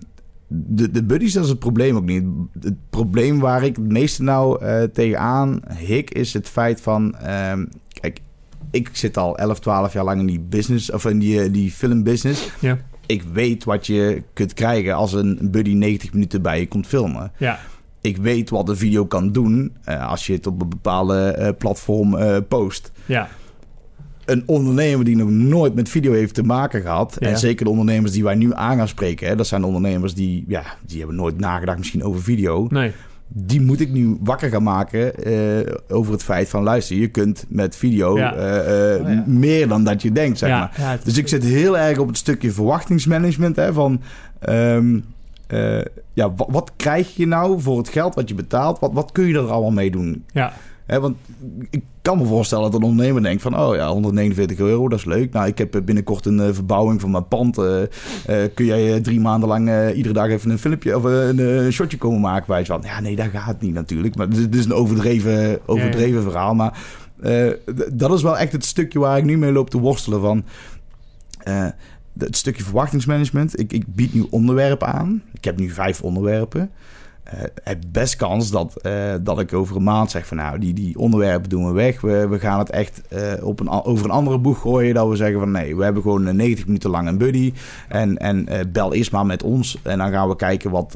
[0.48, 2.24] de, de buddies, dat is het probleem ook niet.
[2.62, 7.16] Het probleem waar ik het meeste nou tegenaan hik, is het feit van...
[7.18, 7.66] ehm,
[8.02, 8.20] kijk,
[8.72, 12.50] ik zit al 11, 12 jaar lang in die business, of in die, die filmbusiness.
[12.60, 12.78] Ja.
[13.14, 17.32] Ik weet wat je kunt krijgen als een buddy 90 minuten bij je komt filmen.
[17.38, 17.60] Ja,
[18.02, 21.50] Ik weet wat een video kan doen eh, als je het op een bepaalde eh,
[21.58, 23.30] platform eh, post ja,
[24.26, 27.16] een ondernemer die nog nooit met video heeft te maken gehad.
[27.20, 27.28] Ja.
[27.28, 29.28] En zeker de ondernemers die wij nu aan gaan spreken.
[29.28, 32.68] Hè, dat zijn ondernemers die, ja, die hebben nooit nagedacht misschien over video.
[32.70, 32.92] nee.
[33.28, 36.64] Die moet ik nu wakker gaan maken eh, over het feit van...
[36.64, 38.36] luister, je kunt met video Ja.
[38.36, 39.24] eh, eh, Oh, ja.
[39.28, 41.00] meer dan dat je denkt, zeg ja, maar.
[41.04, 43.56] Dus ik zit heel erg op het stukje verwachtingsmanagement.
[43.56, 44.02] Hè, van,
[44.40, 45.00] ehm,
[45.48, 45.82] eh,
[46.14, 48.80] ja, wat, wat krijg je nou voor het geld wat je betaalt?
[48.80, 50.24] Wat, wat kun je er allemaal mee doen?
[50.32, 50.54] Ja,
[50.88, 51.16] Want
[51.70, 53.60] ik kan me voorstellen dat een ondernemer denkt van...
[53.60, 55.34] oh ja, 149 euro, dat is leuk.
[55.34, 57.58] Nou, ik heb binnenkort een eh, verbouwing van mijn pand.
[57.58, 61.06] eh, eh, kun jij eh, drie maanden lang eh, iedere dag even een filmpje of
[61.06, 62.48] eh, een, eh, shotje komen maken?
[62.48, 64.16] Bij van, ja, nee, dat gaat niet natuurlijk.
[64.16, 66.54] Maar dit is een overdreven, overdreven verhaal.
[66.54, 66.78] Maar
[67.22, 67.48] eh,
[67.94, 70.44] dat is wel echt het stukje waar ik nu mee loop te worstelen van...
[71.38, 71.68] eh,
[72.18, 73.60] het stukje verwachtingsmanagement.
[73.60, 75.24] Ik, ik bied nu onderwerpen aan.
[75.34, 76.70] Ik heb nu vijf onderwerpen.
[77.24, 80.74] Eh, heb best kans dat, eh, dat ik over een maand zeg van nou, die,
[80.74, 82.02] die onderwerpen doen we weg.
[82.02, 84.94] We, we gaan het echt eh, op een, over een andere boeg gooien.
[84.94, 87.54] Dat we zeggen van nee, we hebben gewoon eh, 90 minuten lang een buddy.
[87.88, 89.78] En, en bel eerst maar met ons.
[89.84, 90.92] En dan gaan we kijken wat,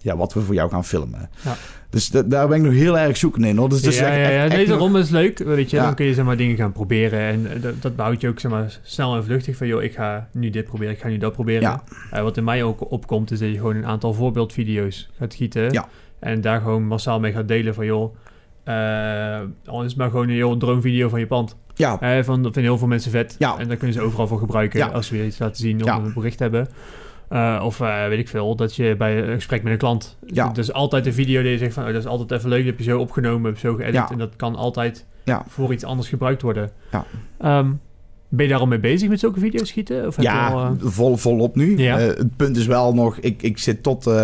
[0.00, 1.30] ja, wat we voor jou gaan filmen.
[1.44, 1.56] Ja.
[1.90, 3.68] Dus da- daar ben ik nog heel erg zoekende in hoor.
[3.68, 4.42] Dus, dus ja, echt- ja, ja.
[4.44, 5.38] echt- Nee, nog- daarom is het leuk.
[5.38, 5.84] Weet je, Ja.
[5.84, 7.20] dan kun je zeg maar, dingen gaan proberen.
[7.20, 9.56] En eh, dat, dat behoudt je ook zeg maar, snel en vluchtig.
[9.56, 11.60] Van joh, ik ga nu dit proberen, ik ga nu dat proberen.
[11.62, 11.82] Ja.
[12.10, 15.72] Eh, wat in mij ook opkomt, is dat je gewoon een aantal voorbeeldvideo's gaat gieten.
[15.72, 15.88] Ja.
[16.18, 18.14] En daar gewoon massaal mee gaat delen van joh.
[19.66, 21.56] al is het maar gewoon een, joh, een droomvideo van je pand.
[21.74, 23.36] Ja, van, dat vinden heel veel mensen vet.
[23.58, 26.12] En daar kunnen ze overal voor gebruiken als ze weer iets laten zien of een
[26.14, 26.68] bericht hebben.
[27.28, 30.16] Eh, of eh, weet ik veel, dat je bij een gesprek met een klant...
[30.26, 30.48] Ja.
[30.48, 31.82] Dus altijd een video die je zegt van...
[31.86, 33.94] Oh, dat is altijd even leuk, dat heb je zo opgenomen, heb je zo geëdit.
[33.94, 34.10] Ja.
[34.10, 35.42] En dat kan altijd Ja.
[35.48, 36.70] voor iets anders gebruikt worden.
[36.92, 37.04] Ja.
[37.38, 37.70] Ehm,
[38.30, 40.06] ben je daar al mee bezig met zulke video's schieten?
[40.06, 41.78] Of heb je Ja, al, eh, vol, volop nu.
[41.78, 41.98] Ja.
[41.98, 44.14] Eh, het punt is wel nog, ik, ik zit tot eh,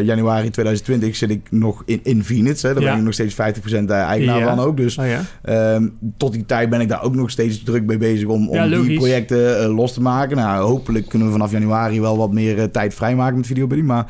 [0.00, 2.62] januari 2020 zit ik nog in, in Phoenix.
[2.62, 2.74] Hè.
[2.74, 2.88] Daar Ja.
[2.88, 4.56] ben ik nog steeds 50% eigenaar Ja.
[4.56, 4.76] van ook.
[4.76, 5.04] Dus oh
[5.42, 8.70] ehm, tot die tijd ben ik daar ook nog steeds druk mee bezig om, om
[8.70, 10.36] die projecten los te maken.
[10.36, 13.84] Nou, hopelijk kunnen we vanaf januari wel wat meer tijd vrijmaken met VideoBuddy.
[13.84, 14.06] Maar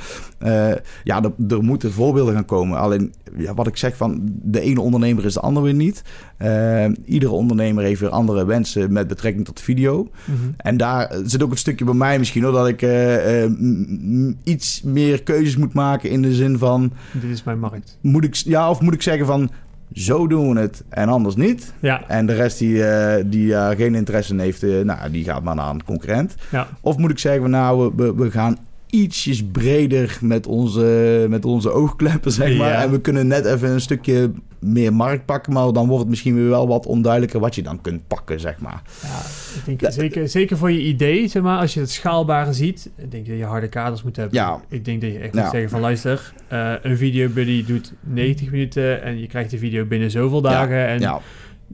[1.04, 2.78] ja, er, er moeten voorbeelden gaan komen.
[2.78, 6.02] Alleen, ja, wat ik zeg van, de ene ondernemer is de andere weer niet.
[6.36, 10.08] Eh, iedere ondernemer heeft weer andere wensen met betrekking tot video.
[10.24, 10.36] Mhm.
[10.56, 13.50] En daar zit ook het stukje bij mij misschien hoor, dat ik eh, eh,
[14.42, 17.98] iets meer keuzes moet maken in de zin van, Dit is mijn markt.
[18.00, 19.50] moet ik, ja, of moet ik zeggen van,
[19.92, 21.72] zo doen we het en anders niet.
[21.80, 22.82] Ja, En de rest die,
[23.26, 26.34] die daar geen interesse in heeft, nou, die gaat maar naar een concurrent.
[26.50, 26.66] ja.
[26.80, 28.56] Of moet ik zeggen nou, we, we gaan
[28.90, 32.68] ietsjes breder met onze, met onze oogkleppen, zeg maar.
[32.70, 32.82] Ja.
[32.82, 36.34] En we kunnen net even een stukje meer markt pakken, maar dan wordt het misschien
[36.34, 38.82] weer wel wat onduidelijker wat je dan kunt pakken, zeg maar.
[39.02, 39.20] Ja,
[39.70, 43.10] ik denk zeker, zeker voor je idee, zeg maar, als je het schaalbare ziet, ik
[43.10, 44.34] denk dat je harde kaders moet hebben.
[44.34, 44.60] Ja.
[44.68, 45.40] Ik denk dat je echt Ja.
[45.42, 49.58] moet zeggen van luister, eh, een video buddy doet 90 minuten en je krijgt de
[49.58, 51.00] video binnen zoveel dagen en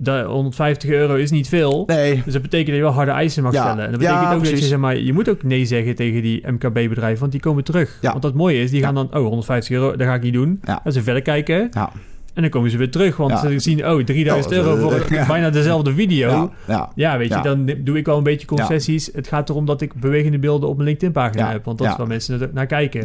[0.02, 1.82] Ja, da- 150 euro is niet veel.
[1.86, 3.60] nee, Dus dat betekent dat je wel harde eisen mag Ja.
[3.62, 3.84] stellen.
[3.84, 6.22] En dat betekent Ja, ook dat je, zeg maar, je moet ook nee zeggen tegen
[6.22, 7.98] die MKB-bedrijven, want die komen terug.
[8.00, 8.10] Ja.
[8.10, 10.60] Want dat mooie is, die gaan dan, oh, 150 euro, dat ga ik niet doen.
[10.84, 11.90] Dan ze verder kijken ja.
[12.34, 15.50] en dan komen ze weer terug, want ze zien, oh, 3000 Ja, euro voor bijna
[15.50, 16.52] dezelfde video.
[16.94, 19.10] Ja, weet je, dan doe ik wel een beetje concessies.
[19.12, 21.64] Het gaat erom dat ik bewegende beelden op mijn LinkedIn-pagina heb.
[21.64, 23.02] Want dat is waar mensen naar kijken.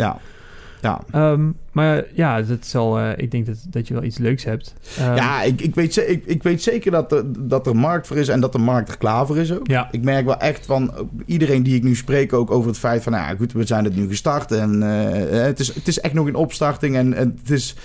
[0.82, 1.02] Ja.
[1.12, 4.74] Ehm, maar ja, dat zal, eh, ik denk dat, dat je wel iets leuks hebt.
[4.98, 8.18] Ehm, ja, ik, ik, weet, ik, ik weet zeker dat er, dat er markt voor
[8.18, 9.68] is en dat de markt er klaar voor is ook.
[9.68, 9.88] Ja.
[9.92, 13.04] Ik merk wel echt van eh, iedereen die ik nu spreek ook over het feit
[13.04, 13.12] van...
[13.12, 16.14] Nou ja, goed, we zijn het nu gestart en eh, het, is, het is echt
[16.14, 16.96] nog in opstarting.
[16.96, 17.76] En, en het is...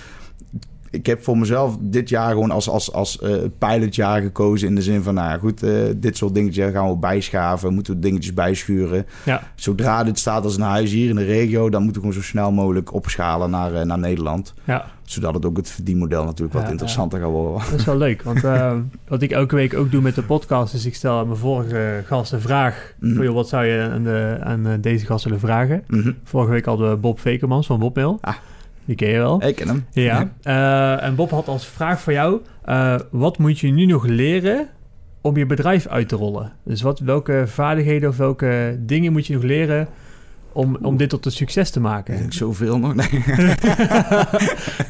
[0.95, 4.81] Ik heb voor mezelf dit jaar gewoon als, als, als eh, pilotjaar gekozen in de
[4.81, 5.13] zin van...
[5.13, 9.05] Nou goed, eh, dit soort dingetjes gaan we bijschaven, moeten we dingetjes bijschuren.
[9.25, 9.41] Ja.
[9.55, 11.69] Zodra dit staat als een huis hier in de regio...
[11.69, 14.53] dan moeten we gewoon zo snel mogelijk opschalen naar, eh, naar Nederland.
[14.63, 17.69] ja, Zodat het ook het verdienmodel natuurlijk wat Ja, interessanter gaat worden.
[17.69, 18.21] dat is wel leuk.
[18.21, 18.41] Want
[19.07, 20.73] wat ik elke week ook doe met de podcast...
[20.73, 22.93] is ik stel aan mijn vorige gast een vraag.
[22.99, 23.15] Mhm.
[23.15, 25.83] Van, joh, wat zou je aan, de, aan deze gast willen vragen?
[25.87, 26.11] Mhm.
[26.23, 28.17] Vorige week hadden we Bob Vekermans van Bobmail.
[28.21, 28.35] Ah.
[28.85, 29.43] Die ken je wel.
[29.45, 29.85] Ik ken hem.
[29.91, 34.05] Ja, eh, en Bob had als vraag voor jou: eh, wat moet je nu nog
[34.05, 34.67] leren
[35.21, 36.51] om je bedrijf uit te rollen?
[36.65, 39.87] Dus wat, welke vaardigheden of welke dingen moet je nog leren
[40.51, 42.17] om, om dit tot een succes te Ik maken?
[42.17, 42.93] denk zoveel nog.
[43.01, 43.09] Nee.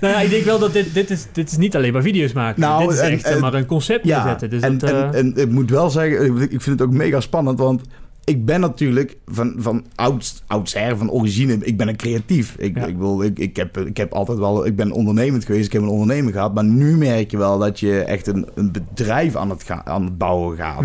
[0.02, 2.34] nou ja, ik denk wel dat dit, dit, is, dit is niet alleen maar video's
[2.34, 2.62] maken.
[2.62, 4.50] Nou, dit is en- echt en- maar een concept Ja, neerzetten.
[4.50, 7.20] Dus en, dat, eh, en, en ik moet wel zeggen, ik vind het ook mega
[7.20, 7.82] spannend, want
[8.26, 12.56] ik ben natuurlijk van, van ouds, oudsher, van origine, ik ben een creatief.
[12.58, 12.86] Ik, Ja.
[12.86, 15.82] ik, wil, ik, ik, heb, ik heb altijd wel, ik ben ondernemend geweest, ik heb
[15.82, 19.50] een onderneming gehad, maar nu merk je wel dat je echt een, een bedrijf aan
[19.50, 20.84] het, ga, aan het bouwen gaat.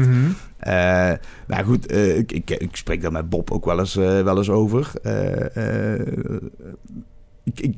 [0.61, 1.13] Eh,
[1.47, 4.37] nou goed, eh, ik, ik, ik spreek daar met Bob ook wel eens, eh, wel
[4.37, 4.93] eens over.
[7.45, 7.75] Ik, ik,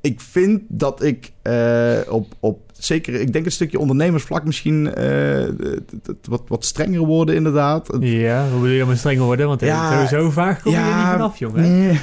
[0.00, 5.04] ik vind dat ik eh, op, op zeker, ik denk een stukje ondernemersvlak misschien eh,
[6.06, 7.96] het wat, wat strenger worden inderdaad.
[8.00, 9.46] Ja, hoe bedoel je maar strenger worden?
[9.48, 11.60] Want Ja, sowieso vaak kom je er ja, niet vanaf, jongen.
[11.60, 12.00] Nee.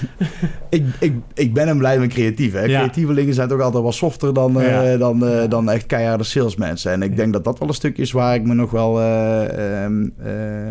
[0.69, 2.53] ik, ik, ik ben en blijf een creatief.
[2.53, 2.61] Hè.
[2.63, 2.79] Ja.
[2.79, 4.97] Creatievelingen zijn toch altijd wat softer dan, eh, Ja.
[4.97, 6.91] dan, eh, dan echt keiharde salesmensen.
[6.91, 8.99] En ik denk dat dat wel een stukje is waar ik me nog wel...
[8.99, 10.69] eh, ehm, eh,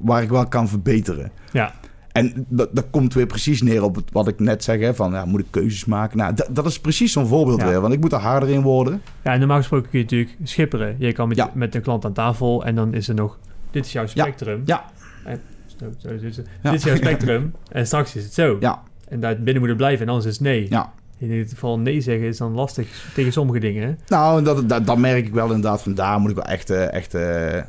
[0.00, 1.32] waar ik wel kan verbeteren.
[1.52, 1.74] Ja.
[2.12, 4.80] En dat, dat komt weer precies neer op wat ik net zeg.
[4.80, 6.18] Hè, van, ja, moet ik keuzes maken?
[6.18, 7.66] Nou, dat, is precies zo'n voorbeeld Ja.
[7.68, 7.80] weer.
[7.80, 9.02] Want ik moet er harder in worden.
[9.24, 10.96] Ja, en normaal gesproken kun je natuurlijk schipperen.
[10.98, 11.50] Je kan met, Ja.
[11.54, 13.38] met een klant aan tafel en dan is er nog...
[13.70, 14.62] Dit is jouw spectrum.
[14.64, 14.84] Ja.
[15.24, 16.42] En, zo, zo, zo, zo.
[16.62, 16.70] Ja.
[16.70, 17.52] Dit is jouw spectrum.
[17.70, 18.56] en straks is het zo.
[18.60, 18.82] Ja.
[19.08, 20.66] En daar binnen moet het blijven en anders is het nee.
[20.70, 20.92] Ja.
[21.18, 23.98] In dit geval nee zeggen is dan lastig tegen sommige dingen.
[24.08, 25.82] Nou, dat, dat, dat merk ik wel inderdaad.
[25.82, 27.22] Van daar moet ik wel echt, eh, echt, eh,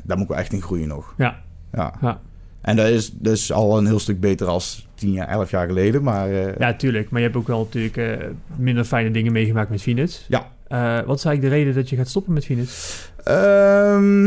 [0.04, 1.14] daar moet ik wel echt in groeien nog.
[1.18, 1.40] Ja.
[1.74, 1.94] Ja.
[2.02, 2.20] Ja.
[2.64, 6.04] En dat is dus al een heel stuk beter als tien jaar, elf jaar geleden.
[6.04, 7.10] Maar eh, Ja, tuurlijk.
[7.10, 10.26] Maar je hebt ook wel natuurlijk eh, minder fijne dingen meegemaakt met Phoenix.
[10.28, 10.48] Ja.
[10.68, 13.00] Eh, wat is eigenlijk de reden dat je gaat stoppen met Phoenix?
[13.24, 14.24] Ehm,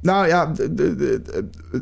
[0.00, 1.22] nou ja, de- de- de-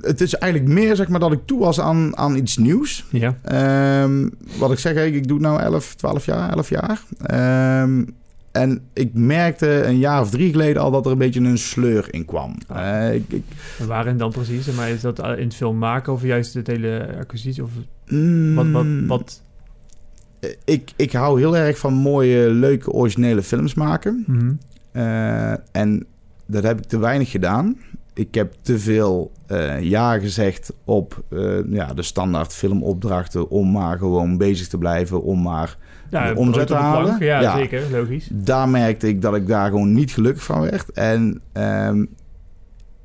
[0.02, 3.04] het is eigenlijk meer zeg maar dat ik toe was aan, aan iets nieuws.
[3.10, 3.38] Ja.
[3.42, 7.02] Ehm, wat ik zeg, ik, ik doe het nou 11, 12 jaar, 11 jaar.
[7.22, 8.02] Ehm,
[8.52, 12.06] en ik merkte een jaar of drie geleden al dat er een beetje een sleur
[12.10, 12.54] in kwam.
[12.66, 13.08] Ah.
[13.08, 13.42] Eh, ik,
[13.86, 14.72] waarin dan precies?
[14.72, 17.62] Maar is dat eh, in het film maken of juist het hele acquisitie?
[17.62, 17.70] Of
[18.06, 19.42] mm, wat, wat, wat?
[20.64, 24.24] ik, ik hou heel erg van mooie, leuke, originele films maken.
[24.26, 24.52] Mhm.
[24.92, 26.06] Eh, en
[26.46, 27.76] dat heb ik te weinig gedaan.
[28.14, 33.98] Ik heb te veel eh, ja gezegd op eh, ja, de standaard filmopdrachten om maar
[33.98, 35.76] gewoon bezig te blijven, om maar
[36.10, 36.84] Ja, de omzet te plank.
[36.94, 37.16] halen.
[37.20, 37.56] Ja, Ja.
[37.56, 37.82] zeker.
[37.90, 38.28] Logisch.
[38.32, 40.90] daar merkte ik dat ik daar gewoon niet gelukkig van werd.
[40.92, 42.04] En ehm,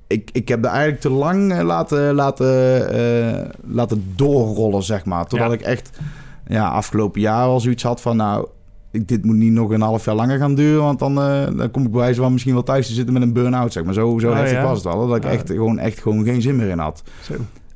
[0.07, 5.25] ik, ik heb er eigenlijk te lang eh, laten, laten, laten doorrollen, zeg maar.
[5.25, 5.53] Totdat Ja.
[5.53, 5.99] ik echt
[6.47, 8.15] ja, afgelopen jaar al zoiets had van...
[8.17, 8.47] nou,
[8.91, 10.81] ik, dit moet niet nog een half jaar langer gaan duren...
[10.83, 13.21] want dan, eh, dan kom ik bij wijze van misschien wel thuis te zitten met
[13.21, 13.93] een burn-out, zeg maar.
[13.93, 14.63] Zo, zo Oh, heftig ja.
[14.63, 15.29] was het al, dat ik Ja.
[15.29, 17.03] echt, gewoon, echt gewoon geen zin meer in had.
[17.21, 17.33] Zo.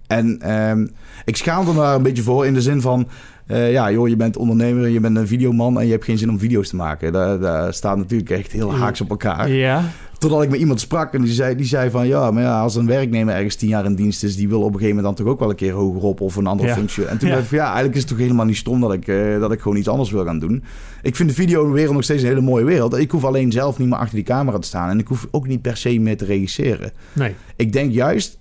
[0.08, 0.88] En ehm,
[1.26, 3.08] ik schaamde me daar een beetje voor in de zin van...
[3.48, 5.80] eh, ja, joh, je bent ondernemer, je bent een videoman...
[5.80, 7.12] en je hebt geen zin om video's te maken.
[7.14, 9.50] Daar, daar staat natuurlijk echt heel haaks op elkaar.
[9.50, 9.84] Ja.
[10.22, 12.08] Totdat ik met iemand sprak en die zei, die zei van...
[12.08, 14.36] ja, maar ja, als een werknemer ergens tien jaar in dienst is...
[14.36, 16.22] die wil op een gegeven moment dan toch ook wel een keer hoger op...
[16.22, 16.76] of een andere Ja.
[16.76, 17.06] functie.
[17.06, 18.82] En toen dacht ik van, ja, eigenlijk is het toch helemaal niet stom...
[18.82, 20.64] dat ik, eh, dat ik gewoon iets anders wil gaan doen.
[21.02, 22.98] Ik vind de videowereld nog steeds een hele mooie wereld.
[22.98, 24.90] Ik hoef alleen zelf niet meer achter die camera te staan...
[24.90, 26.92] en ik hoef ook niet per se meer te regisseren.
[27.14, 27.36] Nee.
[27.56, 28.38] Ik denk juist,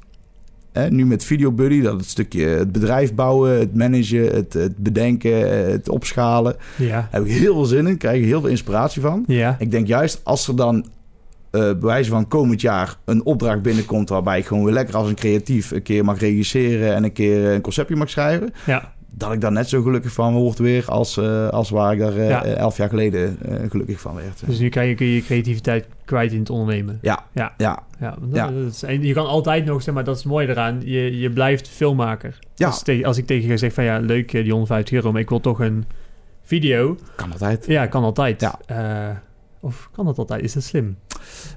[0.72, 4.76] hè, nu met Video Buddy, dat het stukje het bedrijf bouwen, het managen, het, het
[4.76, 7.08] bedenken, het opschalen, Ja.
[7.10, 9.24] heb ik heel veel zin in, krijg ik heel veel inspiratie van.
[9.26, 9.56] Ja.
[9.58, 10.84] Ik denk juist als er dan
[11.50, 15.08] eh bij wijze van komend jaar een opdracht binnenkomt waarbij ik gewoon weer lekker als
[15.08, 18.92] een creatief een keer mag regisseren en een keer eh, een conceptje mag schrijven, Ja.
[19.10, 22.16] dat ik daar net zo gelukkig van word weer als, eh, als waar ik daar
[22.16, 22.44] eh, Ja.
[22.44, 24.42] elf jaar geleden gelukkig van werd.
[24.46, 26.98] Dus nu kan je, kun je creativiteit kwijt in het ondernemen.
[27.02, 27.52] Ja, Ja.
[27.56, 27.82] ja,
[28.32, 30.80] Ja, is- en je kan altijd nog, zeg maar, dat is het mooie eraan.
[30.84, 32.38] Je, je blijft filmmaker.
[32.54, 32.66] Ja.
[32.66, 35.28] Als, te- als ik tegen je zeg van ja, leuk die 150 euro, maar ik
[35.28, 35.84] wil toch een
[36.42, 36.96] video.
[37.16, 37.66] kan altijd.
[37.66, 38.40] Ja, kan altijd.
[38.40, 38.58] Ja.
[39.62, 40.42] Of kan dat altijd?
[40.42, 40.96] Is dat slim?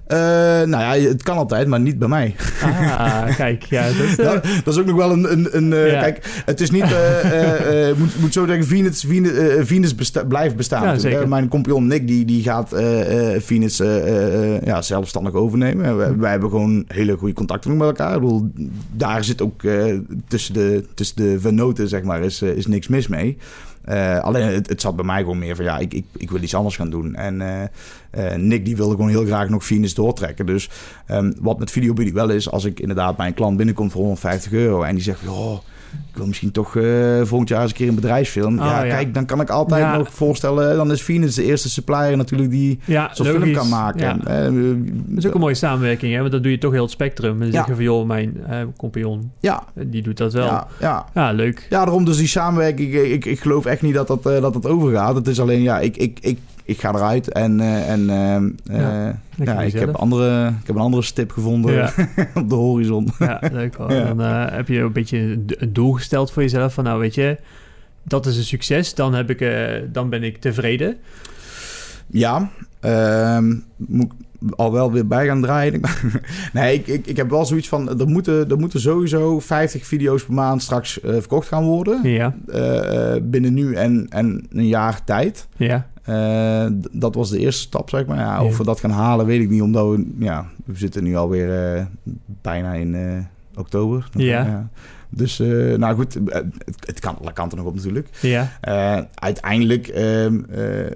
[0.08, 0.18] Eh,
[0.64, 2.36] nou ja, het kan altijd, maar niet bij mij.
[2.62, 3.64] Ah, kijk.
[3.64, 3.88] Ja,
[4.18, 5.32] dat, eh, dat is ook nog wel een...
[5.32, 6.00] een, een eh, Ja.
[6.02, 6.86] Kijk, het is niet...
[8.00, 9.32] moet, moet zo zeggen, Venus, Venus,
[9.68, 11.00] Venus besta- blijft bestaan.
[11.00, 11.26] Ja.
[11.26, 12.70] Mijn compagnon Nick, die, die gaat
[13.38, 13.78] Venus
[14.64, 15.86] ja, zelfstandig overnemen.
[15.86, 18.16] En Wij, wij hebben gewoon hele goede contacten met elkaar.
[18.16, 18.52] Ik bedoel,
[18.92, 19.62] daar zit ook
[20.28, 23.38] tussen, de, tussen de venoten, zeg maar, is, is niks mis mee.
[23.84, 26.42] Eh, alleen het, het zat bij mij gewoon meer van ja, ik, ik, ik wil
[26.42, 27.16] iets anders gaan doen.
[27.16, 27.42] En
[28.14, 30.46] eh, Nick die wilde gewoon heel graag nog Venus doortrekken.
[30.46, 30.70] Dus
[31.06, 34.02] ehm, wat met Video Buddy wel is, als ik inderdaad bij een klant binnenkom voor
[34.02, 35.58] 150 euro en die zegt, oh,
[36.12, 38.60] ik wil misschien toch eh, volgend jaar eens een keer een bedrijfsfilm.
[38.60, 38.94] Oh, ja, ja.
[38.96, 39.98] kijk, dan kan ik altijd Ja.
[39.98, 44.26] nog voorstellen, dan is Venus de eerste supplier natuurlijk die ja, zo'n film kan maken.
[44.28, 44.44] Eh,
[45.06, 46.20] Dat is ook een mooie samenwerking, hè?
[46.20, 47.32] Want dan doe je toch heel het spectrum.
[47.34, 50.46] En dan zeg je van, joh, mijn eh, compagnon, ja, die doet dat wel.
[50.80, 51.68] ja, Ja, leuk.
[51.70, 52.94] Ja, daarom dus die samenwerking.
[52.94, 55.16] Ik, ik, ik geloof echt niet dat dat, dat, dat overgaat.
[55.16, 59.08] Het is alleen, ja, ik, ik, ik, ik ga eruit en, eh, en eh, Ja,
[59.08, 61.94] eh, lekker ja, ik, heb andere, ik heb een andere stip gevonden Ja.
[62.42, 63.08] op de horizon.
[63.20, 63.94] Ja, leuk hoor.
[63.94, 64.14] Ja.
[64.14, 64.20] Dan
[64.54, 65.18] heb je een beetje
[65.58, 66.74] een, doel gesteld voor jezelf.
[66.74, 67.38] Van nou, weet je,
[68.04, 68.96] dat is een succes.
[68.96, 69.52] Dan, heb ik,
[69.92, 70.98] dan ben ik tevreden.
[72.08, 72.50] Ja,
[72.80, 75.82] ehm, moet ik al wel weer bij gaan draaien.
[76.54, 80.24] nee, ik, ik, ik heb wel zoiets van, er moeten, er moeten sowieso 50 video's
[80.26, 82.10] per maand straks verkocht gaan worden.
[82.10, 82.36] Ja,
[83.24, 85.48] binnen nu en, en een jaar tijd.
[85.58, 88.18] ja, Eh, dat was de eerste stap, zeg maar.
[88.18, 88.44] Ja, Ja.
[88.44, 89.62] of we dat gaan halen, weet ik niet.
[89.62, 91.86] Omdat we, ja, we zitten nu alweer eh
[92.42, 94.10] bijna in eh, oktober.
[94.14, 94.70] Ja.
[95.10, 96.46] Dus, eh, nou goed, het,
[96.86, 98.08] het kan alle kanten nog op natuurlijk.
[98.22, 98.52] ja.
[99.14, 100.92] Uiteindelijk ehm, eh,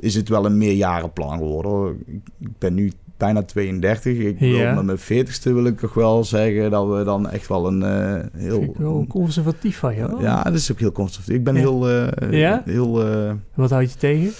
[0.00, 1.70] is het wel een meerjarenplan geworden.
[1.70, 1.94] hoor.
[2.40, 4.18] Ik ben nu bijna 32.
[4.18, 4.74] Ik wil Ja.
[4.74, 8.24] met mijn 40ste wil ik toch wel zeggen dat we dan echt wel een eh,
[8.40, 8.58] heel...
[8.60, 10.20] Vind ik wel conservatief van hoor.
[10.22, 11.34] Ja, dat is ook heel conservatief.
[11.36, 11.60] Ik ben Ja.
[11.60, 11.88] heel...
[11.88, 12.62] eh, Ja?
[12.64, 14.30] heel eh, Wat houd je tegen?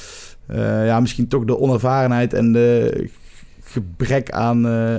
[0.46, 3.08] eh, ja, misschien toch de onervarenheid en de
[3.62, 4.96] gebrek aan, eh,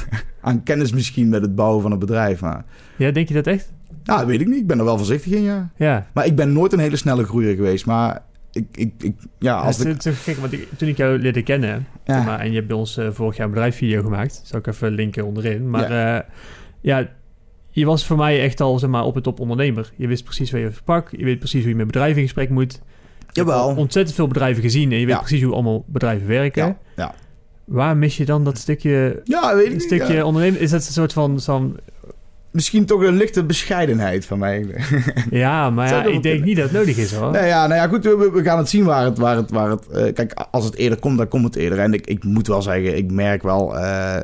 [0.40, 2.40] aan kennis misschien met het bouwen van een bedrijf.
[2.40, 2.64] Maar
[2.96, 3.72] Ja, denk je dat echt?
[4.04, 4.60] ja, dat weet ik niet.
[4.60, 5.70] Ik ben er wel voorzichtig in, ja.
[5.76, 6.06] Ja.
[6.14, 7.86] Maar ik ben nooit een hele snelle groeier geweest.
[7.86, 8.22] Maar
[8.54, 10.02] ik, ik, ik ja, als Ja, ik...
[10.02, 12.22] het gek, want ik, toen ik jou leerde kennen, Ja.
[12.22, 14.92] maar, en je hebt bij ons eh, vorig jaar een bedrijfsvideo gemaakt, zal ik even
[14.92, 15.70] linken onderin.
[15.70, 16.26] Maar ja.
[16.80, 17.08] ja,
[17.70, 19.92] je was voor mij echt al zeg maar, op het top ondernemer.
[19.96, 22.50] Je wist precies waar je verpak, je weet precies hoe je met bedrijven in gesprek
[22.50, 22.72] moet.
[22.72, 23.76] Je Jawel.
[23.76, 26.76] ontzettend veel bedrijven gezien en je weet precies hoe allemaal bedrijven werken.
[26.96, 27.14] Ja.
[27.64, 30.24] Waar mis je dan dat stukje, ja weet ik een stukje ja.
[30.24, 30.60] ondernemen?
[30.60, 31.76] Is dat een soort van, van
[32.54, 34.66] misschien toch een lichte bescheidenheid van mij.
[35.30, 37.30] Ja, maar ja, ik denk niet dat het nodig is hoor.
[37.32, 39.18] Nou ja, nou ja, goed, we, we gaan het zien waar het...
[39.18, 41.78] Waar het, waar het eh, kijk, als het eerder komt, dan komt het eerder.
[41.78, 43.78] En ik, ik moet wel zeggen, ik merk wel...
[43.78, 44.16] eh,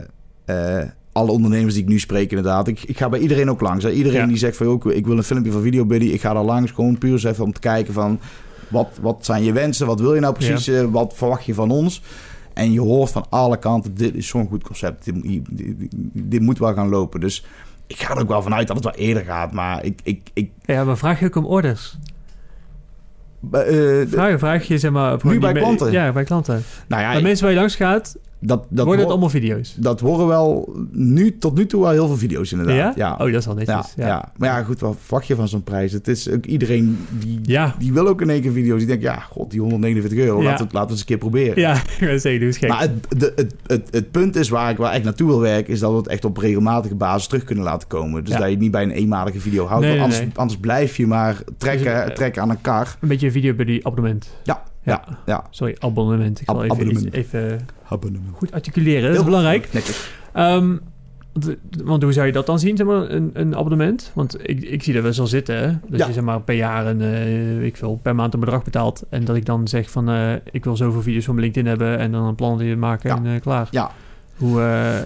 [0.44, 2.68] eh, alle ondernemers die ik nu spreek inderdaad.
[2.68, 3.84] Ik, ik ga bij iedereen ook langs.
[3.84, 3.90] Hè.
[3.90, 4.26] Iedereen Ja.
[4.26, 4.66] die zegt van...
[4.66, 6.06] joh, ik- wil een filmpje van VideoBuddy.
[6.06, 8.20] Ik ga daar langs, gewoon puur eens even om te kijken van...
[8.68, 9.86] Wat, wat zijn je wensen?
[9.86, 10.70] Wat wil je nou precies?
[10.90, 12.02] wat verwacht je van ons?
[12.54, 13.94] En je hoort van alle kanten...
[13.94, 15.04] dit is zo'n goed concept.
[15.04, 17.20] Dit, dit, dit- dit moet wel gaan lopen.
[17.20, 17.44] Dus
[17.90, 19.52] ik ga er ook wel vanuit dat het wel eerder gaat.
[19.52, 20.00] Maar ik...
[20.02, 21.96] ik, ik Ja, maar vraag je ook om orders?
[23.52, 25.18] eh, Vraag, vraag je zeg maar...
[25.22, 25.92] Nu bij klanten?
[25.92, 26.62] Ja, bij klanten.
[26.88, 29.74] nou ja, bij mensen waar je langs gaat, dat, dat, worden het allemaal video's.
[29.78, 32.76] dat worden wel nu, tot nu toe wel heel veel video's inderdaad.
[32.76, 32.92] Ja?
[32.96, 33.12] Ja.
[33.12, 33.92] Oh, dat is wel Ja, netjes.
[33.96, 34.06] ja.
[34.06, 34.32] Ja.
[34.36, 35.92] maar ja, goed, wat verwacht je van zo'n prijs?
[35.92, 37.74] Het is ook iedereen die, Ja.
[37.78, 38.78] die wil ook in één keer video's.
[38.78, 41.18] Die denkt, ja, god, die 149 euro, laten, we, laten we het eens een keer
[41.18, 41.60] proberen.
[41.60, 42.68] Ja, doe eens gek.
[42.68, 45.72] Maar het, de, het, het, het punt is waar ik wel echt naartoe wil werken,
[45.72, 48.24] is dat we het echt op regelmatige basis terug kunnen laten komen.
[48.24, 49.84] Dus dat je het niet bij een eenmalige video houdt.
[49.84, 50.30] Nee, anders, nee.
[50.34, 52.96] anders blijf je maar trekken, Dus, eh, trekken aan een kar.
[53.00, 54.30] Een beetje een video bij die abonnement.
[54.42, 55.04] Ja, Ja.
[55.26, 55.44] ja.
[55.50, 56.40] Sorry, abonnement.
[56.40, 58.36] Ik zal Ab- even, iets- even Abonnement.
[58.36, 59.00] goed articuleren.
[59.02, 59.68] Dat is Heel belangrijk.
[59.72, 60.10] Netjes.
[60.32, 60.76] Ehm,
[61.32, 64.10] want, want hoe zou je dat dan zien, zeg maar, een, een abonnement?
[64.14, 65.66] Want ik, ik zie dat wel zo zitten, hè?
[65.88, 66.06] Dat Ja.
[66.06, 69.02] je zeg maar per jaar een, eh, ik veel, per maand een bedrag betaalt.
[69.08, 72.12] En dat ik dan zeg van, eh, ik wil zoveel video's van LinkedIn hebben en
[72.12, 73.16] dan een plan die maken Ja.
[73.16, 73.68] en eh, klaar.
[73.70, 73.90] Ja.
[74.36, 74.48] Hoe,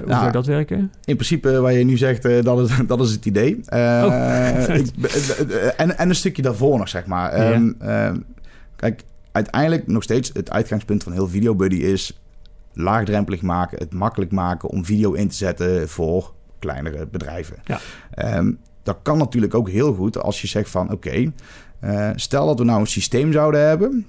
[0.04, 0.78] hoe zou dat werken?
[1.04, 3.60] In principe, waar je nu zegt, dat, is, dat is het idee.
[3.68, 4.64] Oh.
[4.74, 7.30] ik- en, en een stukje daarvoor nog, zeg maar.
[7.30, 8.16] Ehm, ehm,
[8.76, 9.02] kijk,
[9.34, 12.20] uiteindelijk nog steeds het uitgangspunt van heel VideoBuddy is
[12.72, 17.56] laagdrempelig maken, het makkelijk maken om video in te zetten voor kleinere bedrijven.
[17.64, 17.80] Ja.
[18.10, 21.32] Ehm, dat kan natuurlijk ook heel goed als je zegt van oké,
[21.80, 24.06] eh, stel dat we nou een systeem zouden hebben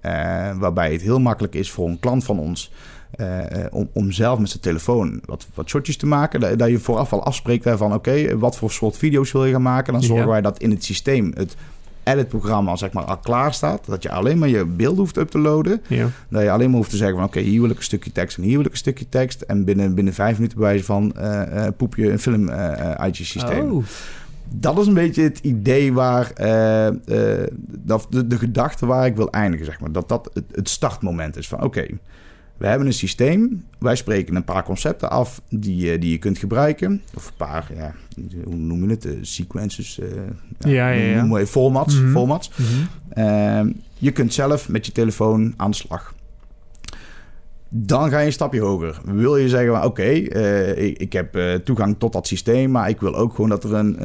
[0.00, 2.72] eh, waarbij het heel makkelijk is voor een klant van ons
[3.10, 6.40] eh, om, om zelf met zijn telefoon wat, wat shotjes te maken.
[6.40, 9.52] Dat, dat je vooraf al afspreekt hè, van oké, wat voor soort video's wil je
[9.52, 9.92] gaan maken.
[9.92, 10.30] Dan zorgen Ja.
[10.30, 11.56] wij dat in het systeem het
[12.06, 13.86] edit-programma zeg maar, al klaar staat.
[13.86, 15.82] Dat je alleen maar je beeld hoeft up te loaden.
[15.86, 16.08] Ja.
[16.28, 18.36] Dat je alleen maar hoeft te zeggen van oké, hier wil ik een stukje tekst
[18.36, 19.40] en hier wil ik een stukje tekst.
[19.40, 22.90] En binnen, binnen vijf minuten bij wijze van eh, eh, poep je een film eh,
[22.90, 23.70] uit je systeem.
[23.70, 23.84] Oh,
[24.48, 26.32] Dat is een beetje het idee waar,
[27.66, 29.92] dat, de, de gedachte waar ik wil eindigen, zeg maar.
[29.92, 31.86] Dat dat het, het startmoment is van oké,
[32.56, 33.64] we hebben een systeem.
[33.78, 37.02] Wij spreken een paar concepten af die, eh, die je kunt gebruiken.
[37.14, 37.94] Of een paar, ja,
[38.44, 39.04] hoe noem je het?
[39.04, 39.98] Eh, sequences.
[39.98, 40.06] eh,
[40.58, 41.20] Ja, ja, ja.
[41.22, 42.00] Noem even formats.
[42.00, 42.10] Mhm.
[42.10, 42.50] formats.
[42.56, 42.64] mhm.
[43.08, 46.14] Ehm, je kunt zelf met je telefoon aan de slag.
[47.68, 49.00] Dan ga je een stapje hoger.
[49.04, 52.70] Wil je zeggen, van, oké, ik, ik heb toegang tot dat systeem...
[52.70, 53.98] maar ik wil ook gewoon dat er een,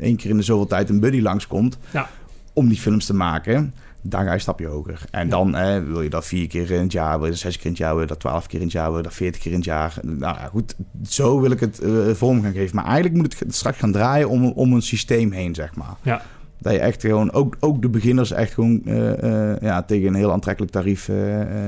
[0.00, 1.78] één keer in de zoveel tijd een buddy langskomt...
[1.92, 2.08] Ja.
[2.52, 3.74] om die films te maken.
[4.02, 5.04] Dan ga je een stapje hoger.
[5.10, 5.30] En Ja.
[5.30, 5.52] dan
[5.86, 7.16] wil je dat vier keer in het jaar...
[7.16, 7.92] wil je dat zes keer in het jaar...
[7.92, 8.86] wil je dat twaalf keer in het jaar...
[8.88, 9.94] wil je dat veertig keer in het jaar.
[10.02, 12.76] Nou ja, goed, zo wil ik het eh, vorm gaan geven.
[12.76, 15.94] Maar eigenlijk moet het straks gaan draaien om, om een systeem heen, zeg maar.
[16.02, 16.22] Ja.
[16.58, 20.14] Dat je echt gewoon, ook, ook de beginners echt gewoon eh, eh, ja, tegen een
[20.14, 21.10] heel aantrekkelijk tarief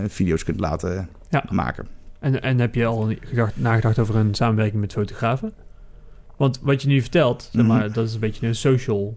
[0.06, 1.44] video's kunt laten Ja.
[1.50, 1.86] maken.
[2.18, 5.52] En, en heb je al gedacht, nagedacht over een samenwerking met fotografen?
[6.36, 7.66] Want wat je nu vertelt, zeg Mhm.
[7.72, 9.16] maar, dat is een beetje een social.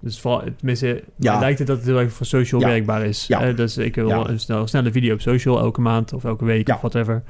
[0.00, 1.32] Dus vooral, tenminste, Ja.
[1.32, 2.66] het lijkt het dat het heel erg voor social Ja.
[2.66, 3.26] werkbaar is.
[3.26, 3.42] Ja.
[3.42, 6.68] Eh, dus ik wil een snel, snelle video op social elke maand of elke week
[6.68, 7.22] of whatever.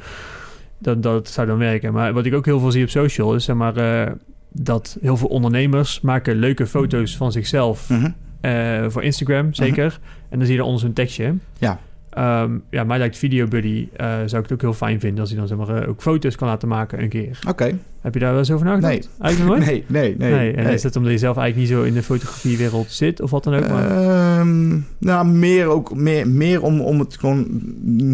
[0.79, 1.93] Dat, dat zou dan werken.
[1.93, 4.13] Maar wat ik ook heel veel zie op social is zeg maar eh,
[4.53, 8.11] dat heel veel ondernemers maken leuke foto's van zichzelf Mhm.
[8.41, 9.99] eh, voor Instagram, zeker.
[10.29, 11.35] En dan zie je onder zo'n tekstje.
[11.59, 11.79] Ja.
[12.11, 15.39] Ehm, ja, mij lijkt VideoBuddy, eh zou ik het ook heel fijn vinden als hij
[15.39, 17.39] dan zeg maar, ook foto's kan laten maken een keer.
[17.49, 17.79] Oké.
[18.09, 18.93] Heb je daar wel eens over nagedacht?
[18.93, 19.03] Nee.
[19.21, 19.67] Eigenlijk nooit?
[19.69, 20.31] Nee, nee, nee.
[20.31, 20.75] Nee, en nee.
[20.75, 23.55] is dat omdat je zelf eigenlijk niet zo in de fotografiewereld zit of wat dan
[23.55, 23.69] ook?
[23.69, 23.91] Maar...
[23.91, 27.47] Ehm, nou, meer, ook, meer, meer om, om het gewoon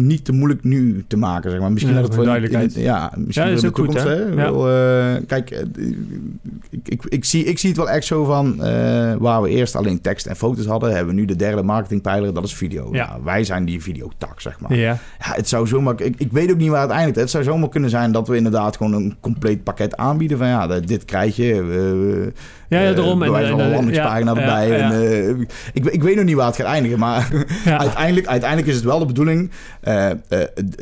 [0.05, 1.71] niet te moeilijk nu te maken, zeg maar.
[1.71, 2.73] Misschien Ja, dat het duidelijkheid.
[2.73, 4.09] ja, misschien Ja, dat is ook goed, hè?
[4.09, 4.23] hè.
[4.23, 4.35] Ja.
[4.35, 5.61] Wel, eh, kijk, eh,
[6.69, 9.75] ik, ik, ik, zie, ik zie het wel echt zo van eh, waar we eerst
[9.75, 12.89] alleen tekst en foto's hadden, hebben we nu de derde marketingpijler, dat is video.
[12.91, 13.07] Ja.
[13.07, 14.75] Nou, wij zijn die videotak, zeg maar.
[14.75, 14.99] ja.
[15.19, 16.01] Ja, het zou zomaar.
[16.01, 17.19] Ik, ik weet ook niet waar het eindigt.
[17.19, 20.37] Het zou zomaar kunnen zijn dat we inderdaad gewoon een compleet pakket aanbieden.
[20.37, 21.63] Van ja, dit krijg je.
[21.63, 22.31] we-
[22.69, 23.23] Ja, ja, eh, daarom.
[23.23, 24.67] En- en- een en- landingspagina ja, erbij.
[24.77, 24.91] ja.
[24.91, 25.29] En, eh,
[25.73, 26.99] ik, ik weet nog niet waar het gaat eindigen.
[26.99, 29.51] Maar uiteindelijk, uiteindelijk is het wel de bedoeling.
[29.81, 30.17] eh, eh,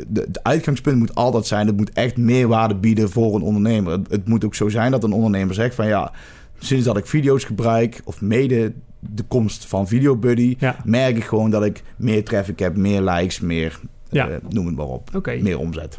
[0.08, 1.66] de uitgangspunt moet altijd zijn.
[1.66, 3.92] Het moet echt meerwaarde bieden voor een ondernemer.
[3.92, 6.12] Het, het moet ook zo zijn dat een ondernemer zegt van ja.
[6.58, 10.76] Sinds dat ik video's gebruik, of mede de komst van VideoBuddy, Ja.
[10.84, 14.28] merk ik gewoon dat ik meer traffic heb, meer likes, meer, Ja.
[14.28, 15.98] eh, noem het maar op, meer omzet.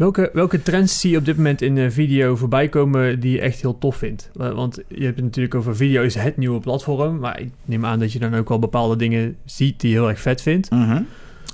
[0.00, 3.40] Welke, welke trends zie je op dit moment in de video voorbij komen die je
[3.40, 4.30] echt heel tof vindt?
[4.32, 7.18] Wa- Want je hebt het natuurlijk over video is het nieuwe platform.
[7.18, 10.08] Maar ik neem aan dat je dan ook wel bepaalde dingen ziet die je heel
[10.08, 10.68] erg vet vindt.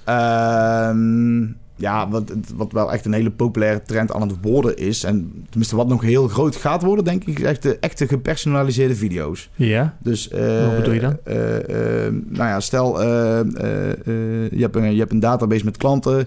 [0.04, 1.42] Ehm,
[1.76, 5.04] ja, wat, wat wel echt een hele populaire trend aan het worden is.
[5.04, 8.94] En tenminste, wat nog heel groot gaat worden, denk ik, is echt de echte gepersonaliseerde
[8.94, 9.50] video's.
[9.54, 9.96] Ja.
[9.98, 11.16] Dus, uh, Wat bedoel je dan?
[11.24, 16.26] Uh, uh, nou ja, stel, je, hebt een, je hebt een database met klanten.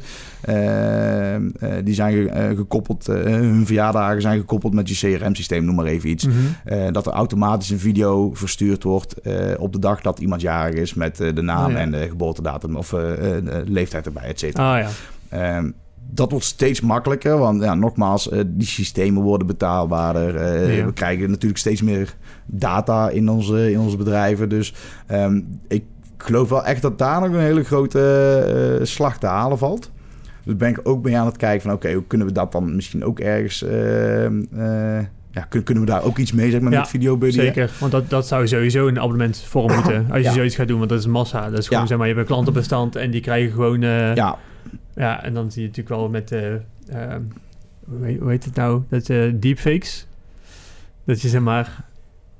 [1.83, 6.25] die zijn gekoppeld, hun verjaardagen zijn gekoppeld met je CRM-systeem, noem maar even iets.
[6.25, 6.91] Mhm.
[6.91, 9.15] dat er automatisch een video verstuurd wordt
[9.57, 11.77] op de dag dat iemand jarig is met de naam Oh, ja.
[11.77, 12.95] en de geboortedatum of
[13.65, 14.73] leeftijd erbij, et cetera.
[14.73, 14.89] Ah ja.
[15.29, 15.71] Ehm,
[16.11, 20.35] dat wordt steeds makkelijker, want ja, nogmaals, eh, die systemen worden betaalbaarder.
[20.35, 20.85] Eh, Ja.
[20.85, 22.13] We krijgen natuurlijk steeds meer
[22.45, 24.49] data in onze, in onze bedrijven.
[24.49, 24.73] Dus
[25.07, 25.83] ehm, ik
[26.17, 27.99] geloof wel echt dat daar nog een hele grote
[28.79, 29.91] eh, slag te halen valt.
[30.43, 32.75] Dus ben ik ook mee aan het kijken van oké, hoe kunnen we dat dan
[32.75, 33.63] misschien ook ergens...
[33.63, 34.99] ehm, eh,
[35.31, 37.39] ja, kun- kunnen we daar ook iets mee, zeg maar, Ja, met videobuddy?
[37.39, 40.05] Zeker, want dat, dat zou sowieso een abonnementvorm moeten.
[40.09, 40.31] Als je Ja.
[40.33, 41.49] zoiets gaat doen, want dat is massa.
[41.49, 41.87] Dat is gewoon, Ja.
[41.87, 43.81] zeg maar, je hebt een klantenbestand en die krijgen gewoon...
[43.81, 44.37] ja.
[44.95, 46.31] Ja, en dan zie je natuurlijk wel met...
[46.31, 47.21] ehm,
[47.85, 48.81] hoe, heet, hoe heet het nou?
[48.89, 50.07] Dat eh deepfakes.
[51.05, 51.85] Dat je, zeg maar,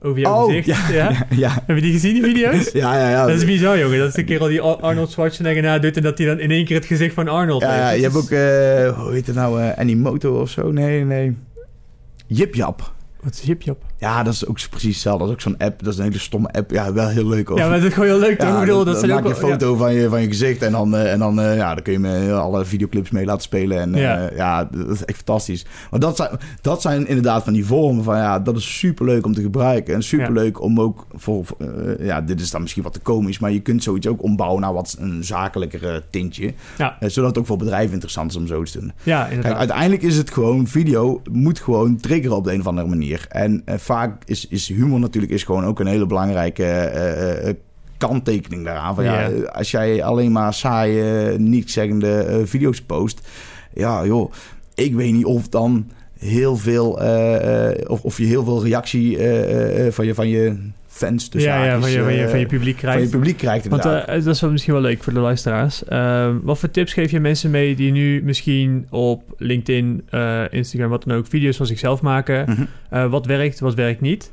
[0.02, 0.66] over jouw Oh, gezicht...
[0.68, 0.90] ja.
[0.92, 1.10] Ja.
[1.10, 2.72] ja, ja, Heb je die gezien, die video's?
[2.84, 3.26] ja, ja, ja.
[3.26, 4.00] Dat is bizar, jongen.
[4.00, 5.98] Dat is de keer al die Ar- Arnold Schwarzenegger nadoet...
[5.98, 7.82] en dat hij dan in één keer het gezicht van Arnold Ja, heeft.
[7.82, 8.32] ja, Dat je hebt ook,
[8.96, 10.72] eh, hoe heet het nou, eh Animoto of zo?
[10.72, 11.38] Nee, nee.
[12.28, 12.94] Jipjap.
[13.22, 13.84] Wat is Jipjap?
[14.00, 15.20] Ja, dat is ook precies hetzelfde.
[15.20, 15.84] Dat is ook zo'n app.
[15.84, 16.72] Dat is een hele stomme app.
[16.72, 17.48] Ja, wel heel leuk.
[17.48, 17.58] Hoor.
[17.58, 18.42] Ja, maar dat is gewoon heel leuk?
[18.42, 19.42] Ja, ik bedoel, dat dan maak je een ja.
[19.42, 21.94] foto van, je, van je gezicht en dan, eh, en dan, eh, ja, dan kun
[21.94, 23.80] je me alle videoclips mee laten spelen.
[23.80, 24.18] En Ja.
[24.18, 25.66] ja, ja dat is echt fantastisch.
[25.92, 26.30] Maar dat zijn,
[26.62, 29.94] dat zijn inderdaad van die vormen van ja, dat is superleuk om te gebruiken.
[29.94, 33.52] En superleuk om ook voor, eh, ja, dit is dan misschien wat te komisch, maar
[33.52, 36.54] je kunt zoiets ook ombouwen naar wat een zakelijker tintje.
[36.78, 36.98] Ja.
[37.00, 38.92] Eh, zodat het ook voor bedrijven interessant is om zo te doen.
[39.04, 42.88] Ja, Kijk, uiteindelijk is het gewoon, video moet gewoon triggeren op de een of andere
[42.88, 43.26] manier.
[43.30, 47.54] En eh, vaak is, is humor natuurlijk is gewoon ook een hele belangrijke eh,
[47.98, 48.96] kanttekening daaraan.
[48.96, 49.28] Van, ja.
[49.28, 49.44] Ja.
[49.44, 53.28] als jij alleen maar saaie, niet zeggende video's post,
[53.74, 54.32] ja joh,
[54.76, 56.92] ik weet niet of dan heel veel,
[57.88, 59.18] of, of je heel veel reactie
[59.92, 60.58] van, je, van je
[61.00, 63.12] fans, dus ja, ja, van, je, van, je, eh, van je publiek van je krijgt.
[63.12, 64.08] publiek krijgt inderdaad.
[64.08, 65.84] eh, dat is wel misschien wel leuk voor de luisteraars.
[65.84, 70.90] Eh, wat voor tips geef je mensen mee die nu misschien op LinkedIn, eh, Instagram,
[70.90, 72.46] wat dan ook, video's van zichzelf maken?
[72.50, 72.64] Mhm.
[72.90, 74.32] Eh, wat werkt, wat werkt niet?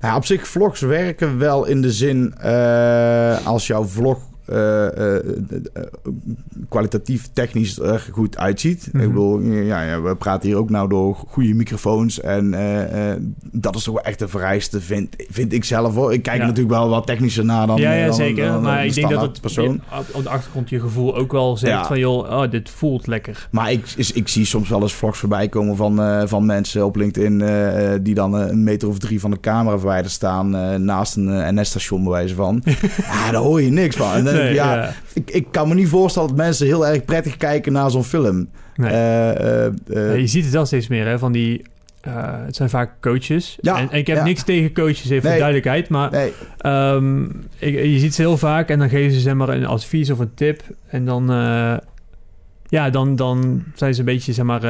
[0.00, 4.20] Ja, op zich, vlogs werken wel in de zin eh, als jouw vlog eh, eh,
[4.20, 4.29] eh, eh,
[6.68, 8.88] kwalitatief technisch er goed uitziet.
[8.92, 9.02] Mhm.
[9.02, 12.20] Ik bedoel, ja, ja, we praten hier ook nou door goede microfoons.
[12.20, 13.16] En eh, eh,
[13.52, 16.12] dat is toch wel echt de vereiste, vind, vind ik zelf hoor.
[16.12, 16.46] Ik kijk Ja.
[16.46, 18.44] natuurlijk wel wat technischer naar dan, ja, ja, dan, zeker.
[18.44, 19.80] dan- dan maar ik denk dat het persoon.
[20.12, 21.86] op- de achtergrond je gevoel ook wel zegt Ja.
[21.86, 23.48] van, joh, oh, dit voelt lekker.
[23.50, 26.84] Maar ik, is- ik zie soms wel eens vlogs voorbij komen van, eh, van mensen
[26.84, 27.40] op LinkedIn...
[27.40, 30.56] eh, eh, die dan eh, een meter of drie van de camera verwijderd staan...
[30.56, 32.62] eh, naast een eh, NS-station bij wijze van.
[33.10, 34.12] ja, daar hoor je niks van.
[34.12, 34.92] En dan Nee, ja, ja.
[35.12, 38.48] Ik, ik kan me niet voorstellen dat mensen heel erg prettig kijken naar zo'n film.
[38.76, 38.90] Nee.
[38.90, 41.62] Eh, eh, eh, je ziet het wel steeds meer, hè, van die...
[42.00, 43.58] het zijn vaak coaches.
[43.60, 44.24] Ja, en, en ik heb ja.
[44.24, 45.88] niks tegen coaches, even voor duidelijkheid.
[45.88, 47.24] Maar nee, Ehm,
[47.58, 50.18] ik, je ziet ze heel vaak en dan geven ze zeg maar een advies of
[50.18, 50.62] een tip.
[50.86, 51.26] En dan,
[52.68, 54.62] ja, dan, dan zijn ze een beetje, zeg maar,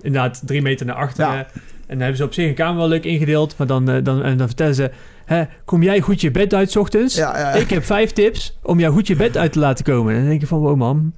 [0.00, 1.46] inderdaad drie meter naar achteren.
[1.86, 3.54] En dan hebben ze op zich een kamer wel leuk ingedeeld.
[3.58, 4.90] Maar dan, eh, dan, en dan vertellen ze,
[5.24, 7.14] hè, kom jij goed je bed uit 's ochtends?
[7.16, 10.12] ja, ja, Ik heb vijf tips om jou goed je bed uit te laten komen.
[10.14, 11.12] En dan denk je van, wow man,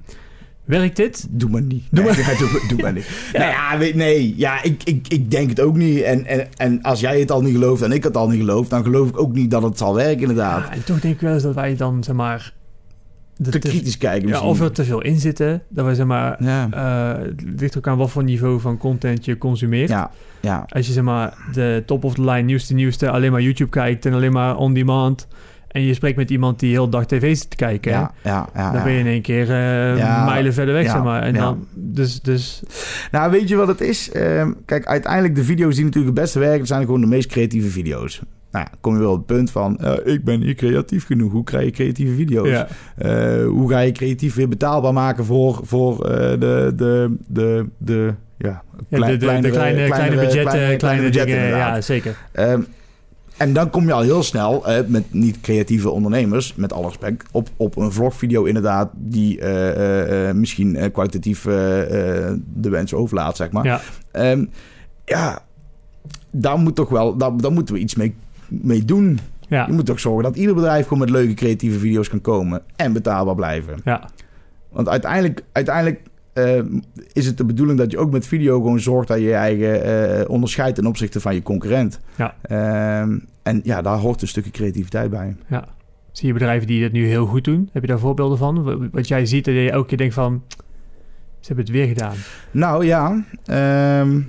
[0.65, 1.27] werkt dit?
[1.29, 1.83] doe maar niet.
[1.91, 3.09] Doe Nee, maar- ja, doe, doe maar niet.
[3.33, 3.39] Ja.
[3.39, 6.01] Nee, ja, weet, nee, ja, ik, ik, ik denk het ook niet.
[6.01, 8.67] En, en, en als jij het al niet gelooft en ik het al niet geloof...
[8.67, 10.63] dan geloof ik ook niet dat het zal werken inderdaad.
[10.67, 12.53] Ja, en toch denk ik wel eens dat wij dan, zeg maar...
[13.43, 14.49] Te te- kritisch kijken ja, misschien.
[14.49, 15.61] of er te veel in zitten.
[15.69, 19.25] Dat wij, zeg maar, Ja, eh, het ligt ook aan wat voor niveau van content
[19.25, 19.89] je consumeert.
[19.89, 20.65] ja, ja.
[20.69, 24.05] Als je zeg maar de top of the line nieuwste nieuwste alleen maar YouTube kijkt
[24.05, 25.27] en alleen maar on demand
[25.67, 28.65] en je spreekt met iemand die heel dag tv zit te kijken, Ja, ja, ja,
[28.71, 28.83] dan ja.
[28.83, 31.21] ben je in één keer eh, Ja, mijlen verder weg, ja, zeg maar.
[31.21, 31.39] En ja.
[31.39, 32.61] dan, dus, dus
[33.11, 34.11] Nou, weet je wat het is?
[34.11, 36.67] Ehm, kijk, uiteindelijk de video's die natuurlijk het beste werken...
[36.67, 38.21] zijn gewoon de meest creatieve video's.
[38.51, 39.77] Nou ja, kom je wel op het punt van...
[39.77, 41.31] eh, ik ben niet creatief genoeg.
[41.31, 42.47] Hoe krijg je creatieve video's?
[42.49, 47.65] ja, Eh, hoe ga je creatief weer betaalbaar maken voor, voor eh, de, de, de,
[47.77, 51.47] de, ja, ja, de, de, de kleinere- kleine, kleine kleinere- budgetten, kleine, kleine budgetten, dingen,
[51.57, 52.17] ja, zeker.
[52.31, 52.61] Ehm,
[53.37, 57.77] en dan kom je al heel snel met niet-creatieve ondernemers, met alle respect, op, op
[57.77, 59.43] een vlogvideo inderdaad die
[60.33, 63.65] misschien kwalitatief de wens overlaat, zeg maar.
[63.65, 63.81] Ja,
[64.11, 64.45] Ehm,
[65.05, 65.39] ja,
[66.31, 68.15] daar moet toch wel, daar, daar moeten we iets mee,
[68.49, 69.19] mee doen.
[69.47, 72.61] ja, Je moet toch zorgen dat ieder bedrijf gewoon met leuke creatieve video's kan komen
[72.75, 73.75] en betaalbaar blijven.
[73.83, 74.09] ja,
[74.69, 76.01] Want uiteindelijk, uiteindelijk
[76.33, 76.59] eh,
[77.13, 79.83] is het de bedoeling dat je ook met video gewoon zorgt dat je je eigen
[79.83, 81.99] eh, onderscheidt ten opzichte van je concurrent.
[82.17, 82.35] Ja.
[82.41, 85.35] Ehm, en ja, daar hoort een stukje creativiteit bij.
[85.47, 85.67] ja.
[86.11, 87.69] Zie je bedrijven die dat nu heel goed doen?
[87.71, 88.89] Heb je daar voorbeelden van?
[88.91, 90.43] Wat jij ziet en je elke keer denkt van...
[91.39, 92.15] Ze hebben het weer gedaan.
[92.51, 94.21] Nou ja, ehm,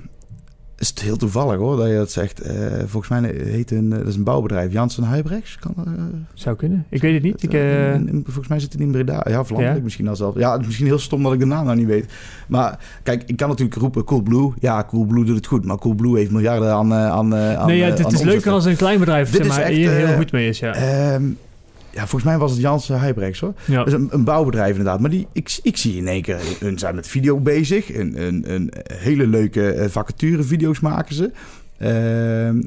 [0.79, 2.41] is het heel toevallig hoor dat je dat zegt.
[2.41, 2.55] Eh,
[2.85, 5.57] volgens mij heet een, dat is een bouwbedrijf, Janssen Huibrechts.
[5.59, 5.93] Kan, uh,
[6.33, 6.85] Zou kunnen.
[6.89, 7.43] Ik weet het niet.
[7.43, 7.95] Ik, uh...
[8.23, 9.25] volgens mij zit het in Breda.
[9.29, 9.83] Ja, Vlaanderen ja?
[9.83, 10.35] misschien al zelf.
[10.37, 12.05] Ja, misschien heel stom dat ik de naam nou niet weet.
[12.47, 14.53] Maar kijk, ik kan natuurlijk roepen Coolblue.
[14.59, 15.65] Ja, Coolblue doet het goed.
[15.65, 18.99] Maar Coolblue heeft miljarden aan aan, aan Nee, ja, het, is leuker als een klein
[18.99, 20.59] bedrijf Dit zeg maar, echt, hier heel goed mee is.
[20.59, 20.73] Ja.
[20.73, 21.23] Ehm,
[21.91, 23.53] ja, volgens mij was het Janssen Huibrechts hoor.
[23.65, 23.83] Ja.
[23.83, 24.99] Dus een, een, bouwbedrijf inderdaad.
[24.99, 27.95] Maar die, ik, ik zie in één keer, hun zijn met video bezig.
[27.95, 31.31] Een, een, een hele leuke vacature video's maken ze.
[31.81, 32.61] Uh, uh,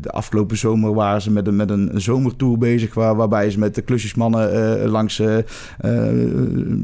[0.00, 2.94] de afgelopen zomer waren ze met een, met een zomertour bezig...
[2.94, 5.22] Waar, waarbij ze met de klusjesmannen uh, langs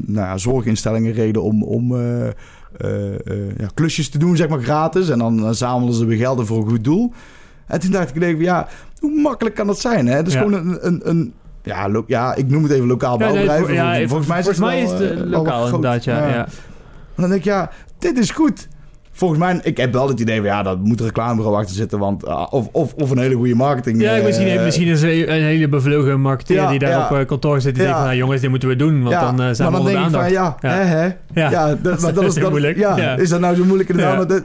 [0.05, 1.43] nou, zorginstellingen reden...
[1.43, 1.95] om, om
[3.57, 5.09] ja, klusjes te doen, zeg maar gratis.
[5.09, 7.13] En dan zamelden ze weer gelden voor een goed doel.
[7.67, 8.67] En toen dacht ik even, ja,
[9.09, 10.07] hoe makkelijk kan dat zijn?
[10.07, 10.23] Hè?
[10.23, 10.39] Dus ja.
[10.39, 11.33] gewoon een, een, een
[11.63, 13.71] ja, lo, ja, ik noem het even lokaal bouwbedrijf.
[13.71, 16.27] Ja, nee, volgens, mij is het, mij is het lokaal inderdaad, ja.
[16.27, 16.45] ja.
[17.15, 18.67] En dan denk ik, ja, dit is goed
[19.15, 21.99] volgens mij, ik heb wel het idee van ja, dat moet een reclamebureau achter zitten.
[21.99, 24.01] Want, uh, of, of, of een hele goede marketing.
[24.01, 27.05] Ja, misschien, uh, misschien is een, een hele bevlogen marketeer ja, die daar ja.
[27.09, 27.75] op uh, kantoor zit.
[27.75, 27.89] Die ja.
[27.89, 29.03] denkt van, nou, jongens, dit moeten we doen.
[29.03, 30.69] Want dan uh, zijn maar we dan denk ik van, ja, ja.
[30.69, 31.05] Hè, hè.
[31.33, 31.49] ja.
[31.49, 32.77] ja dat, dat, dat, is dat, moeilijk.
[32.77, 34.41] Ja, is dat nou zo moeilijk inderdaad?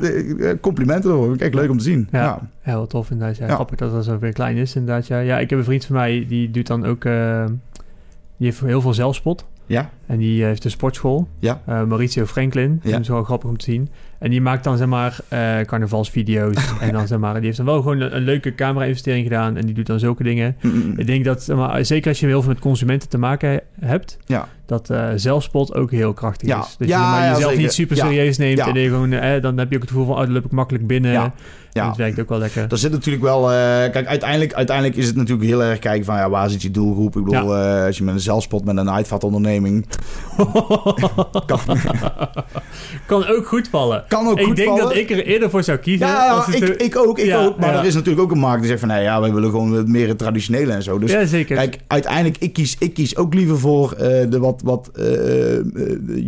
[0.60, 1.36] Complimenten hoor.
[1.36, 2.08] Kijk, leuk om te zien.
[2.12, 2.76] Ja, ja.
[2.76, 3.36] wat tof inderdaad.
[3.36, 3.48] Ja.
[3.48, 5.06] Grappig dat dat zo weer klein is inderdaad.
[5.06, 5.18] Ja.
[5.18, 7.02] ja, ik heb een vriend van mij, die doet dan ook...
[7.02, 9.46] die heeft heel veel zelfspot.
[9.66, 9.90] Ja.
[10.06, 11.28] En die heeft een sportschool.
[11.38, 11.60] Ja.
[11.66, 12.80] Mauricio Franklin.
[12.82, 12.90] Ja.
[12.90, 13.88] Dat is wel grappig om te zien.
[14.20, 16.56] En die maakt dan zeg maar uh, carnavalsvideo's.
[16.80, 19.56] en dan zeg maar, die heeft dan wel gewoon een, leuke camera-investering gedaan.
[19.56, 20.56] En die doet dan zulke dingen.
[20.60, 20.94] Mm-mm.
[20.96, 24.18] Ik denk dat, zeg maar, zeker als je heel veel met consumenten te maken hebt,
[24.26, 24.48] ja.
[24.66, 26.60] dat uh, zelfspot ook heel krachtig ja.
[26.60, 26.76] is.
[26.78, 27.58] Dat ja, je maar jezelf zeker.
[27.58, 28.58] niet super serieus neemt.
[28.58, 30.86] En je gewoon, eh, dan heb je ook het gevoel van, oh, loop ik makkelijk
[30.86, 31.32] binnen.
[31.72, 31.86] Ja.
[31.86, 32.66] Dat werkt ook wel lekker.
[32.70, 33.42] Er zit natuurlijk wel...
[33.42, 33.56] Uh,
[33.90, 36.16] kijk, uiteindelijk, uiteindelijk is het natuurlijk heel erg kijken van...
[36.16, 37.16] Ja, waar zit je doelgroep?
[37.16, 37.78] Ik bedoel, ja.
[37.78, 39.86] uh, als je met een zelfspot met een uitvatonderneming...
[41.46, 41.60] kan,
[43.06, 44.04] kan ook goed vallen.
[44.11, 44.84] Kan ook ik goed denk vallen.
[44.84, 46.06] dat ik er eerder voor zou kiezen.
[46.06, 47.58] Ja, ja als het ik, er- ik ook, ik Ja, ook.
[47.58, 48.88] Maar er is natuurlijk ook een markt die zegt van...
[48.88, 50.98] Nee, ja, wij willen gewoon het meer het traditionele en zo.
[50.98, 51.56] Dus ja, zeker.
[51.56, 55.04] Kijk, uiteindelijk, ik kies, ik kies ook liever voor eh, de wat, wat eh,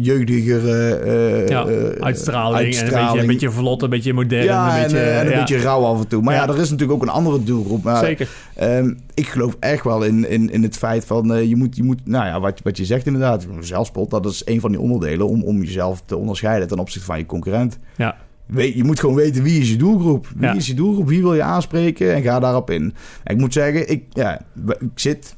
[0.05, 1.67] jeugdigere ja,
[2.01, 3.21] uitstraling, en een beetje, uitstraling.
[3.21, 4.45] een beetje vlot, een beetje modern.
[4.45, 6.23] ja, een beetje, en, en een beetje rauw af en toe.
[6.23, 6.49] Maar ja, Ja.
[6.53, 7.83] er is natuurlijk ook een andere doelgroep.
[7.85, 8.29] Maar, Zeker.
[8.55, 11.33] ehm, ik geloof echt wel in, in, in het feit van...
[11.35, 13.47] eh, je, moet, je moet, nou ja, wat, wat je zegt inderdaad.
[13.61, 15.29] Zelfspot, dat is een van die onderdelen...
[15.29, 17.79] om, om jezelf te onderscheiden ten opzichte van je concurrent.
[17.97, 18.17] Ja.
[18.47, 20.29] Weet, je moet gewoon weten wie is je doelgroep.
[20.37, 20.55] Wie Ja.
[20.55, 21.09] is je doelgroep?
[21.09, 22.15] Wie wil je aanspreken?
[22.15, 22.95] En ga daarop in.
[23.25, 24.41] En ik moet zeggen, ik, ja,
[24.79, 25.37] ik zit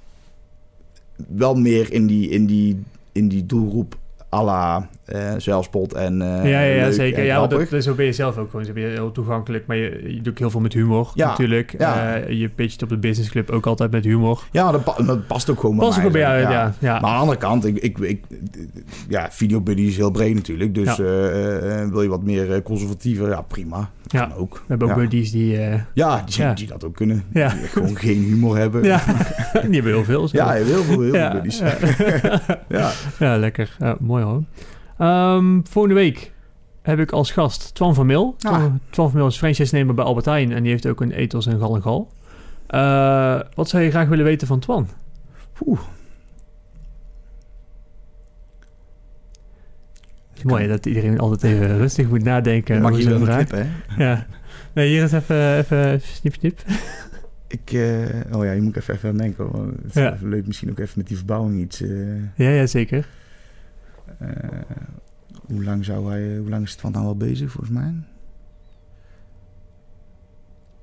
[1.29, 3.99] wel meer in die, in die, in die doelgroep
[4.33, 7.18] à la eh, zelfspot en eh, ja, ja, zeker.
[7.18, 8.64] en Ja, dat, zo ben je zelf ook gewoon.
[8.64, 11.28] Zo ben je heel toegankelijk, maar je, je doet ook heel veel met humor Ja,
[11.28, 11.74] natuurlijk.
[11.78, 12.14] ja.
[12.16, 14.42] Eh, je pitcht op de business club ook altijd met humor.
[14.52, 16.50] Ja, dat, pa- dat past ook gewoon bij Pas mij, ook bij jou, zeg.
[16.50, 16.74] ja.
[16.78, 17.00] ja.
[17.00, 18.24] Maar aan de andere kant, ik, ik, ik,
[19.09, 20.74] ja, videobuddy is heel breed natuurlijk.
[20.74, 20.96] Dus
[21.90, 23.90] wil je wat meer conservatiever, ja prima.
[24.02, 24.26] Dat Ja.
[24.26, 24.52] kan ook.
[24.55, 25.59] We hebben ook buddies die...
[25.94, 27.24] Ja, die, die dat ook kunnen.
[27.32, 27.48] Ja.
[27.48, 28.82] Die gewoon geen humor hebben.
[28.84, 29.02] ja,
[29.52, 30.28] die hebben heel veel.
[30.28, 30.36] zo.
[30.36, 31.62] Ja, heel veel, heel veel buddies.
[33.18, 33.36] ja.
[33.44, 33.76] lekker.
[34.00, 34.42] Mooi hoor.
[34.99, 36.32] Ehm, volgende week
[36.82, 38.36] heb ik als gast Twan van Mil.
[38.40, 38.53] Ah.
[38.57, 41.47] Twan, Twan van Mil is franchise-nemer bij Albert Heijn en die heeft ook een ethos
[41.47, 42.11] in Gal en Gal.
[42.66, 44.88] Eh, wat zou je graag willen weten van Twan?
[45.66, 45.80] Oeh.
[50.42, 53.64] Mooi dat iedereen altijd even rustig moet nadenken Mag je wel clip, hè?
[54.05, 54.26] Ja.
[54.72, 56.61] Nee, hier is even, even snip, snip.
[57.47, 59.47] Ik, eh, oh ja, je moet even, even aan denken.
[59.82, 60.16] Het is Ja.
[60.20, 61.80] leuk misschien ook even met die verbouwing iets.
[61.80, 61.88] eh,
[62.34, 63.07] Ja, ja, zeker.
[64.19, 64.61] Eh,
[65.47, 67.95] hoe lang zou hij, hoe lang is het van nou al bezig volgens mij?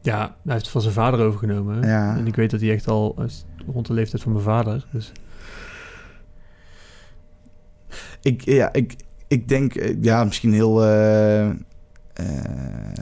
[0.01, 1.81] Ja, hij heeft het van zijn vader overgenomen.
[1.87, 2.17] Ja.
[2.17, 3.15] En ik weet dat hij echt al
[3.73, 4.87] rond de leeftijd van mijn vader.
[4.91, 5.11] Dus
[8.21, 8.95] Ik, ja, ik,
[9.27, 10.85] ik denk, eh, ja, misschien heel.
[10.85, 11.49] eh,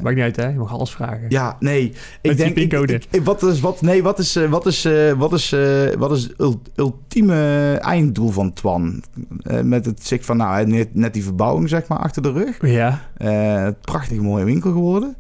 [0.02, 0.48] maakt niet uit, hè?
[0.48, 1.26] Je mag alles vragen.
[1.30, 1.90] ja, nee.
[1.90, 4.86] Met Ik denk, ik, ik- ik- wat is, wat, nee, wat is, eh, wat is,
[4.86, 9.04] eh, wat is, eh, wat is het ul- ultieme einddoel van Twan?
[9.44, 12.58] Eh, met het zicht van, nou, net, net die verbouwing, zeg maar, achter de rug.
[12.62, 15.16] Ja, Eh, prachtig mooie winkel geworden.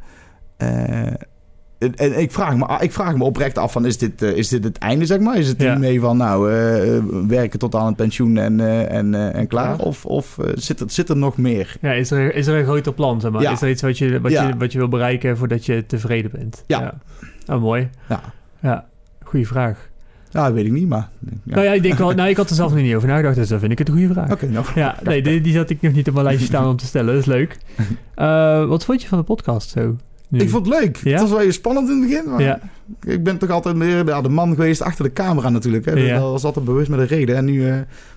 [1.80, 4.63] En, ik, vraag me, ik vraag me oprecht af van, is dit, eh, is dit
[4.63, 5.38] het einde, zeg maar?
[5.38, 5.69] Is het Ja.
[5.69, 8.59] hiermee van, nou, eh, eh, werken tot aan het pensioen en,
[8.89, 9.77] en, en klaar?
[9.77, 9.84] Ja.
[9.84, 11.77] Of, of zit, er, zit er nog meer?
[11.82, 13.41] ja is, er, is er een groter plan, zeg maar?
[13.41, 13.51] Ja.
[13.51, 16.63] Is er iets wat je, wat, je, wat je wil bereiken voordat je tevreden bent?
[16.67, 16.93] Ja.
[17.47, 17.89] Oh, mooi.
[18.09, 18.21] Ja.
[18.61, 18.86] Ja,
[19.23, 19.89] goede vraag.
[20.30, 21.09] Ja, dat weet ik niet, maar...
[21.19, 21.55] Ja.
[21.55, 22.11] Nou ja, ik denk wel...
[22.11, 23.93] Nou, ik had er zelf nog niet over nagedacht, dus dan vind ik het een
[23.93, 24.32] goede vraag.
[24.32, 24.65] Oké, nou.
[24.75, 27.13] Ja, nee, die, die had ik nog niet op mijn lijstje staan om te stellen.
[27.13, 27.57] Dat is leuk.
[28.69, 29.95] Wat vond je van de podcast zo?
[30.30, 30.39] Nu?
[30.39, 30.97] Ik vond het leuk.
[30.97, 31.11] Ja?
[31.11, 32.59] Het was wel even spannend in het begin, maar Ja,
[33.03, 35.86] ik ben toch altijd meer ja, de man geweest achter de camera natuurlijk.
[35.86, 35.91] Hè.
[35.93, 36.19] Ja.
[36.19, 37.36] Dat was altijd bewust met een reden.
[37.36, 37.75] En nu, eh,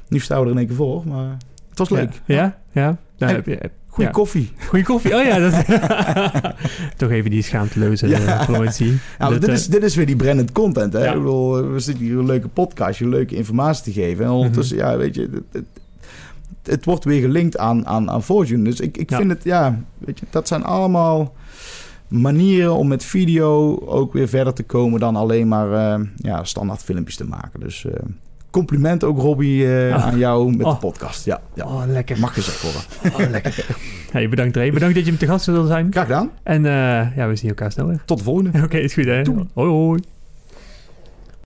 [0.09, 1.37] nu staan we er in één keer voor, maar
[1.69, 2.21] het was leuk.
[2.25, 2.97] Ja, ja.
[3.19, 4.53] En- heb je, Goeie koffie.
[4.69, 5.15] goeie koffie.
[5.17, 5.53] Oh ja, dat...
[6.97, 8.19] toch even die schaamteloze Ja.
[8.19, 8.45] ja.
[8.45, 8.99] promotie.
[9.19, 10.93] Dat, dit, eh, is, dit is weer die branded content.
[10.93, 11.07] Hè?
[11.09, 14.25] Ik bedoel, we zitten hier een leuke podcast, je leuke informatie te geven.
[14.25, 14.87] En ondertussen, Mhm.
[14.87, 15.43] ja, weet je,
[16.63, 18.65] het, wordt weer gelinkt aan, aan, aan Fortune.
[18.65, 21.35] Dus ik, ik vind het, ja, weet je, dat zijn allemaal
[22.13, 26.83] manieren om met video ook weer verder te komen dan alleen maar eh, ja, standaard
[26.83, 27.61] filmpjes te maken.
[27.61, 27.93] Dus eh,
[28.51, 30.05] compliment ook, Robbie, eh, Oh.
[30.05, 30.73] aan jou met Oh.
[30.73, 31.25] de podcast.
[31.25, 31.65] Ja, ja.
[31.65, 32.19] Oh, lekker.
[32.19, 32.83] mag gezegd worden.
[33.27, 33.67] Oh, lekker.
[34.13, 34.73] Hey, bedankt Ray.
[34.73, 35.87] Bedankt dat je me te gast wilde zijn.
[35.91, 36.31] Graag gedaan.
[36.43, 36.63] En
[37.17, 38.03] ja, we zien elkaar snel weer.
[38.05, 38.63] Tot de volgende.
[38.65, 39.23] Oké, is goed hè.
[39.23, 39.47] Doei.
[39.55, 40.01] Hoi hoi.